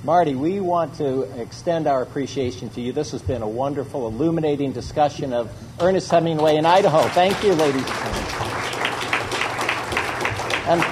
Marty, 0.04 0.36
we 0.36 0.60
want 0.60 0.94
to 0.98 1.22
extend 1.40 1.88
our 1.88 2.02
appreciation 2.02 2.68
to 2.70 2.80
you. 2.80 2.92
This 2.92 3.10
has 3.10 3.22
been 3.22 3.42
a 3.42 3.48
wonderful, 3.48 4.06
illuminating 4.06 4.70
discussion 4.70 5.32
of 5.32 5.50
Ernest 5.80 6.08
Hemingway 6.10 6.56
in 6.56 6.64
Idaho. 6.64 7.08
Thank 7.08 7.42
you, 7.42 7.54
ladies 7.54 7.82
and 7.82 7.86
gentlemen. 7.88 8.22
And, 10.68 10.82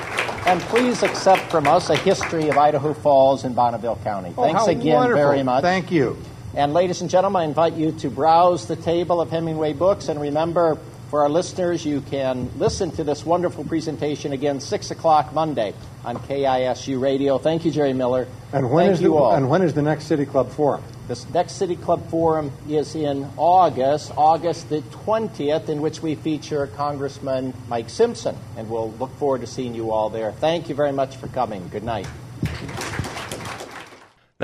and 0.49 0.61
please 0.63 1.03
accept 1.05 1.43
from 1.51 1.69
us 1.69 1.91
a 1.91 1.97
history 1.97 2.49
of 2.49 2.59
Idaho 2.59 2.93
Falls 2.93 3.45
in 3.45 3.55
Bonneville 3.55 4.01
County. 4.03 4.35
Oh, 4.37 4.43
Thanks 4.43 4.67
again 4.67 4.95
wonderful. 4.95 5.25
very 5.25 5.43
much. 5.45 5.63
Thank 5.63 5.93
you. 5.93 6.17
And 6.57 6.73
ladies 6.73 7.01
and 7.01 7.11
gentlemen, 7.11 7.43
I 7.43 7.45
invite 7.47 7.75
you 7.75 7.91
to 7.99 8.11
browse 8.11 8.69
the 8.69 8.77
table 8.77 9.21
of 9.21 9.29
Hemingway 9.31 9.73
books 9.73 10.09
and 10.09 10.21
remember 10.21 10.79
for 11.11 11.23
our 11.23 11.29
listeners, 11.29 11.85
you 11.85 12.01
can 12.01 12.51
listen 12.59 12.91
to 12.93 13.05
this 13.05 13.25
wonderful 13.25 13.65
presentation 13.65 14.33
again 14.33 14.61
6 14.61 14.91
o'clock 14.91 15.33
Monday 15.33 15.75
on 16.05 16.17
KISU 16.17 17.01
Radio. 17.01 17.39
Thank 17.39 17.65
you, 17.65 17.71
Jerry 17.71 17.93
Miller. 17.93 18.27
And 18.53 18.71
when, 18.71 18.87
Thank 18.87 18.95
is 18.95 19.03
you 19.03 19.09
the, 19.11 19.15
all. 19.15 19.35
and 19.35 19.49
when 19.49 19.63
is 19.63 19.75
the 19.75 19.83
next 19.83 20.07
City 20.07 20.27
Club 20.27 20.51
Forum? 20.51 20.83
This 21.07 21.29
next 21.31 21.53
City 21.53 21.77
Club 21.77 22.09
Forum 22.09 22.51
is 22.69 22.95
in 22.95 23.29
August, 23.37 24.13
August 24.17 24.69
the 24.71 24.81
20th, 24.81 25.69
in 25.69 25.83
which 25.83 26.03
we 26.03 26.15
feature 26.15 26.67
Congressman 26.69 27.53
Mike 27.69 27.91
Simpson. 27.91 28.37
And 28.57 28.71
we'll 28.71 28.93
look 28.93 29.15
forward 29.17 29.43
to 29.43 29.47
seeing 29.47 29.75
you 29.75 29.91
all 29.91 30.09
there. 30.09 30.33
Thank 30.33 30.69
you 30.69 30.75
very 30.75 30.93
much 30.93 31.17
for 31.17 31.29
coming. 31.29 31.69
Good 31.69 31.85
night. 31.85 32.07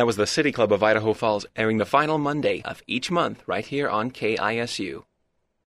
That 0.01 0.07
was 0.07 0.17
the 0.17 0.27
City 0.27 0.51
Club 0.51 0.73
of 0.73 0.83
Idaho 0.83 1.13
Falls 1.13 1.45
airing 1.57 1.77
the 1.77 1.85
final 1.85 2.17
Monday 2.17 2.63
of 2.65 2.83
each 2.87 3.11
month 3.11 3.43
right 3.47 3.67
here 3.67 3.87
on 3.87 4.11
KISU. 4.11 5.03